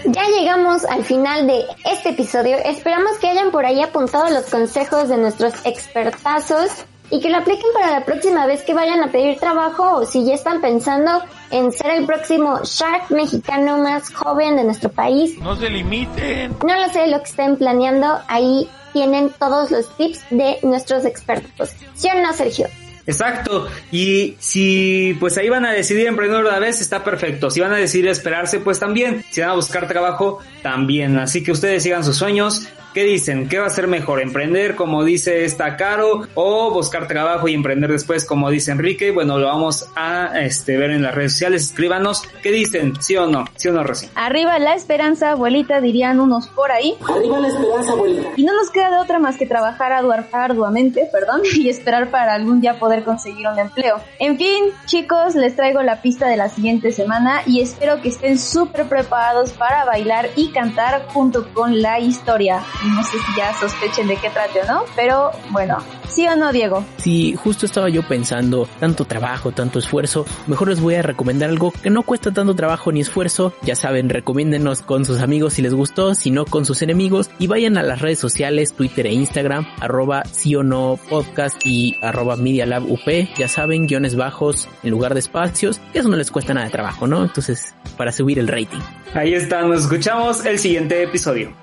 Ya 0.06 0.24
llegamos 0.28 0.84
al 0.86 1.04
final 1.04 1.47
de 1.47 1.63
este 1.86 2.10
episodio. 2.10 2.58
Esperamos 2.58 3.17
que 3.19 3.30
hayan 3.30 3.52
por 3.52 3.65
ahí 3.65 3.82
apuntado 3.82 4.30
los 4.30 4.45
consejos 4.45 5.08
de 5.10 5.17
nuestros 5.17 5.54
expertazos 5.63 6.86
y 7.12 7.19
que 7.19 7.30
lo 7.30 7.38
apliquen 7.38 7.71
para 7.74 7.91
la 7.91 8.06
próxima 8.06 8.47
vez 8.47 8.63
que 8.63 8.74
vayan 8.74 9.04
a 9.04 9.12
pedir 9.12 9.38
trabajo 9.38 9.97
o 9.97 10.06
si 10.06 10.26
ya 10.26 10.34
están 10.34 10.62
pensando 10.62 11.21
en 11.52 11.71
ser 11.71 11.91
el 11.91 12.06
próximo 12.06 12.62
Shark 12.63 13.12
mexicano 13.12 13.78
más 13.78 14.12
joven 14.13 14.56
de 14.56 14.63
nuestro 14.63 14.89
país. 14.89 15.38
No 15.39 15.56
se 15.56 15.69
limiten. 15.69 16.56
No 16.65 16.76
lo 16.76 16.91
sé 16.91 17.08
lo 17.08 17.17
que 17.19 17.30
estén 17.30 17.58
planeando, 17.58 18.19
ahí 18.28 18.69
tienen 18.93 19.30
todos 19.38 19.71
los 19.71 19.95
tips 19.97 20.21
de 20.30 20.58
nuestros 20.63 21.06
expertos. 21.06 21.71
¿Sí 21.93 22.08
o 22.10 22.21
no, 22.21 22.34
Sergio? 22.34 22.67
Exacto. 23.06 23.67
Y 23.91 24.36
si 24.39 25.17
pues 25.19 25.38
ahí 25.38 25.50
van 25.50 25.65
a 25.65 25.71
decidir 25.71 26.08
emprender 26.08 26.43
una 26.45 26.60
vez, 26.60 26.82
está 26.82 27.04
perfecto. 27.04 27.50
Si 27.50 27.60
van 27.60 27.74
a 27.74 27.78
decidir 27.78 28.08
esperarse, 28.08 28.60
pues 28.60 28.80
también. 28.80 29.26
Si 29.32 29.41
van 29.41 29.50
a 29.50 29.56
buscar 29.56 29.88
trabajo, 29.88 30.39
también. 30.62 31.17
Así 31.17 31.43
que 31.43 31.52
ustedes 31.52 31.84
sigan 31.84 32.04
sus 32.04 32.15
sueños. 32.15 32.67
¿Qué 32.93 33.06
dicen? 33.06 33.47
¿Qué 33.47 33.58
va 33.58 33.67
a 33.67 33.69
ser 33.69 33.88
mejor? 33.88 34.21
¿Emprender 34.21 34.75
como 34.75 35.06
dice 35.06 35.45
esta 35.45 35.77
Caro 35.77 36.27
o 36.36 36.71
buscar 36.71 37.08
trabajo 37.08 37.47
y 37.47 37.54
emprender 37.54 37.89
después 37.89 38.25
como 38.25 38.49
dice 38.49 38.71
Enrique? 38.71 39.12
Bueno, 39.12 39.38
lo 39.38 39.47
vamos 39.47 39.89
a 39.95 40.41
este, 40.41 40.75
ver 40.75 40.91
en 40.91 41.01
las 41.01 41.15
redes 41.15 41.32
sociales. 41.32 41.63
Escríbanos. 41.63 42.23
¿Qué 42.43 42.51
dicen? 42.51 42.93
¿Sí 42.99 43.15
o 43.15 43.27
no? 43.27 43.45
¿Sí 43.56 43.69
o 43.69 43.71
no, 43.71 43.84
Rosy? 43.84 44.10
Arriba 44.15 44.60
la 44.60 44.75
esperanza, 44.75 45.32
abuelita, 45.32 45.80
dirían 45.80 46.19
unos 46.19 46.49
por 46.49 46.69
ahí. 46.69 46.95
Arriba 47.10 47.39
la 47.39 47.47
esperanza, 47.47 47.93
abuelita. 47.93 48.27
Y 48.36 48.43
no 48.43 48.54
nos 48.54 48.69
queda 48.71 48.91
de 48.91 48.97
otra 48.97 49.19
más 49.19 49.38
que 49.38 49.45
trabajar 49.45 49.93
arduamente, 49.93 51.08
perdón, 51.13 51.43
y 51.56 51.69
esperar 51.69 52.12
para 52.12 52.34
algún 52.34 52.60
día 52.60 52.77
poder 52.77 53.06
conseguir 53.06 53.47
un 53.47 53.58
empleo. 53.58 54.01
En 54.19 54.38
fin, 54.38 54.65
chicos, 54.86 55.36
les 55.36 55.56
traigo 55.56 55.82
la 55.82 56.01
pista 56.01 56.27
de 56.27 56.36
la 56.36 56.49
siguiente 56.49 56.91
semana 56.91 57.41
y 57.45 57.62
espero 57.62 58.01
que 58.01 58.10
estén 58.10 58.38
súper 58.38 58.89
preparados 58.89 59.51
para 59.51 59.86
bailar 59.86 60.30
y 60.36 60.51
cantar 60.51 61.06
junto 61.08 61.54
con 61.54 61.82
la 61.82 62.01
historia. 62.01 62.62
No 62.83 63.03
sé 63.03 63.17
si 63.19 63.37
ya 63.37 63.53
sospechen 63.59 64.07
de 64.07 64.15
qué 64.15 64.29
trate 64.29 64.61
o 64.61 64.65
no, 64.65 64.83
pero 64.95 65.31
bueno, 65.51 65.77
¿sí 66.09 66.27
o 66.27 66.35
no, 66.35 66.51
Diego? 66.51 66.83
Sí, 66.97 67.35
justo 67.35 67.67
estaba 67.67 67.89
yo 67.89 68.01
pensando, 68.07 68.67
tanto 68.79 69.05
trabajo, 69.05 69.51
tanto 69.51 69.77
esfuerzo, 69.77 70.25
mejor 70.47 70.69
les 70.69 70.81
voy 70.81 70.95
a 70.95 71.03
recomendar 71.03 71.49
algo 71.49 71.71
que 71.71 71.91
no 71.91 72.01
cuesta 72.01 72.31
tanto 72.31 72.55
trabajo 72.55 72.91
ni 72.91 73.01
esfuerzo. 73.01 73.53
Ya 73.61 73.75
saben, 73.75 74.09
recomiéndenos 74.09 74.81
con 74.81 75.05
sus 75.05 75.21
amigos 75.21 75.53
si 75.53 75.61
les 75.61 75.75
gustó, 75.75 76.15
si 76.15 76.31
no 76.31 76.45
con 76.45 76.65
sus 76.65 76.81
enemigos 76.81 77.29
y 77.37 77.47
vayan 77.47 77.77
a 77.77 77.83
las 77.83 78.01
redes 78.01 78.17
sociales, 78.17 78.73
Twitter 78.73 79.05
e 79.05 79.13
Instagram, 79.13 79.67
arroba 79.79 80.23
sí 80.25 80.55
o 80.55 80.63
no 80.63 80.99
podcast 81.07 81.63
y 81.65 81.97
arroba 82.01 82.35
Media 82.35 82.65
Lab 82.65 82.89
UP, 82.89 83.07
ya 83.37 83.47
saben, 83.47 83.85
guiones 83.85 84.15
bajos 84.15 84.67
en 84.81 84.89
lugar 84.89 85.13
de 85.13 85.19
espacios, 85.19 85.79
que 85.93 85.99
eso 85.99 86.09
no 86.09 86.17
les 86.17 86.31
cuesta 86.31 86.55
nada 86.55 86.65
de 86.65 86.71
trabajo, 86.71 87.05
¿no? 87.05 87.23
Entonces, 87.23 87.75
para 87.95 88.11
subir 88.11 88.39
el 88.39 88.47
rating. 88.47 88.79
Ahí 89.13 89.33
está, 89.33 89.61
nos 89.61 89.81
escuchamos 89.81 90.45
el 90.45 90.57
siguiente 90.57 91.03
episodio. 91.03 91.61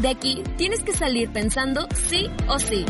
De 0.00 0.08
aquí 0.08 0.42
tienes 0.56 0.82
que 0.82 0.94
salir 0.94 1.30
pensando 1.30 1.86
sí 2.08 2.30
o 2.48 2.58
sí. 2.58 2.86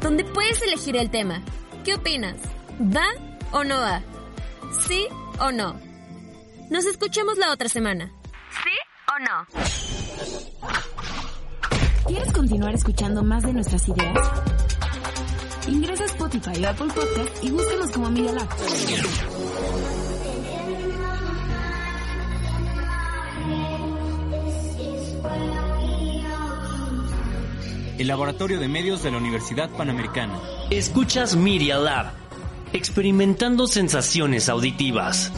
Donde 0.00 0.24
puedes 0.24 0.62
elegir 0.62 0.96
el 0.96 1.10
tema. 1.10 1.42
¿Qué 1.84 1.94
opinas? 1.94 2.36
¿Va 2.80 3.06
o 3.52 3.64
no 3.64 3.78
va? 3.78 4.02
¿Sí 4.86 5.06
o 5.40 5.52
no? 5.52 5.78
Nos 6.70 6.86
escuchamos 6.86 7.36
la 7.36 7.52
otra 7.52 7.68
semana. 7.68 8.10
¿Sí 8.64 8.70
o 9.14 9.18
no? 9.18 9.46
¿Quieres 12.06 12.32
continuar 12.32 12.74
escuchando 12.74 13.22
más 13.22 13.42
de 13.42 13.52
nuestras 13.52 13.86
ideas? 13.88 14.18
Ingresa 15.68 16.04
a 16.04 16.06
Spotify 16.06 16.64
o 16.64 16.68
Apple 16.70 16.92
Podcast 16.94 17.44
y 17.44 17.50
búscanos 17.50 17.90
como 17.90 18.10
Media 18.10 18.32
Lab. 18.32 18.48
El 27.98 28.08
laboratorio 28.08 28.60
de 28.60 28.68
medios 28.68 29.02
de 29.02 29.10
la 29.10 29.18
Universidad 29.18 29.70
Panamericana. 29.70 30.38
Escuchas 30.70 31.36
Media 31.36 31.78
Lab, 31.78 32.12
experimentando 32.72 33.66
sensaciones 33.66 34.48
auditivas. 34.48 35.32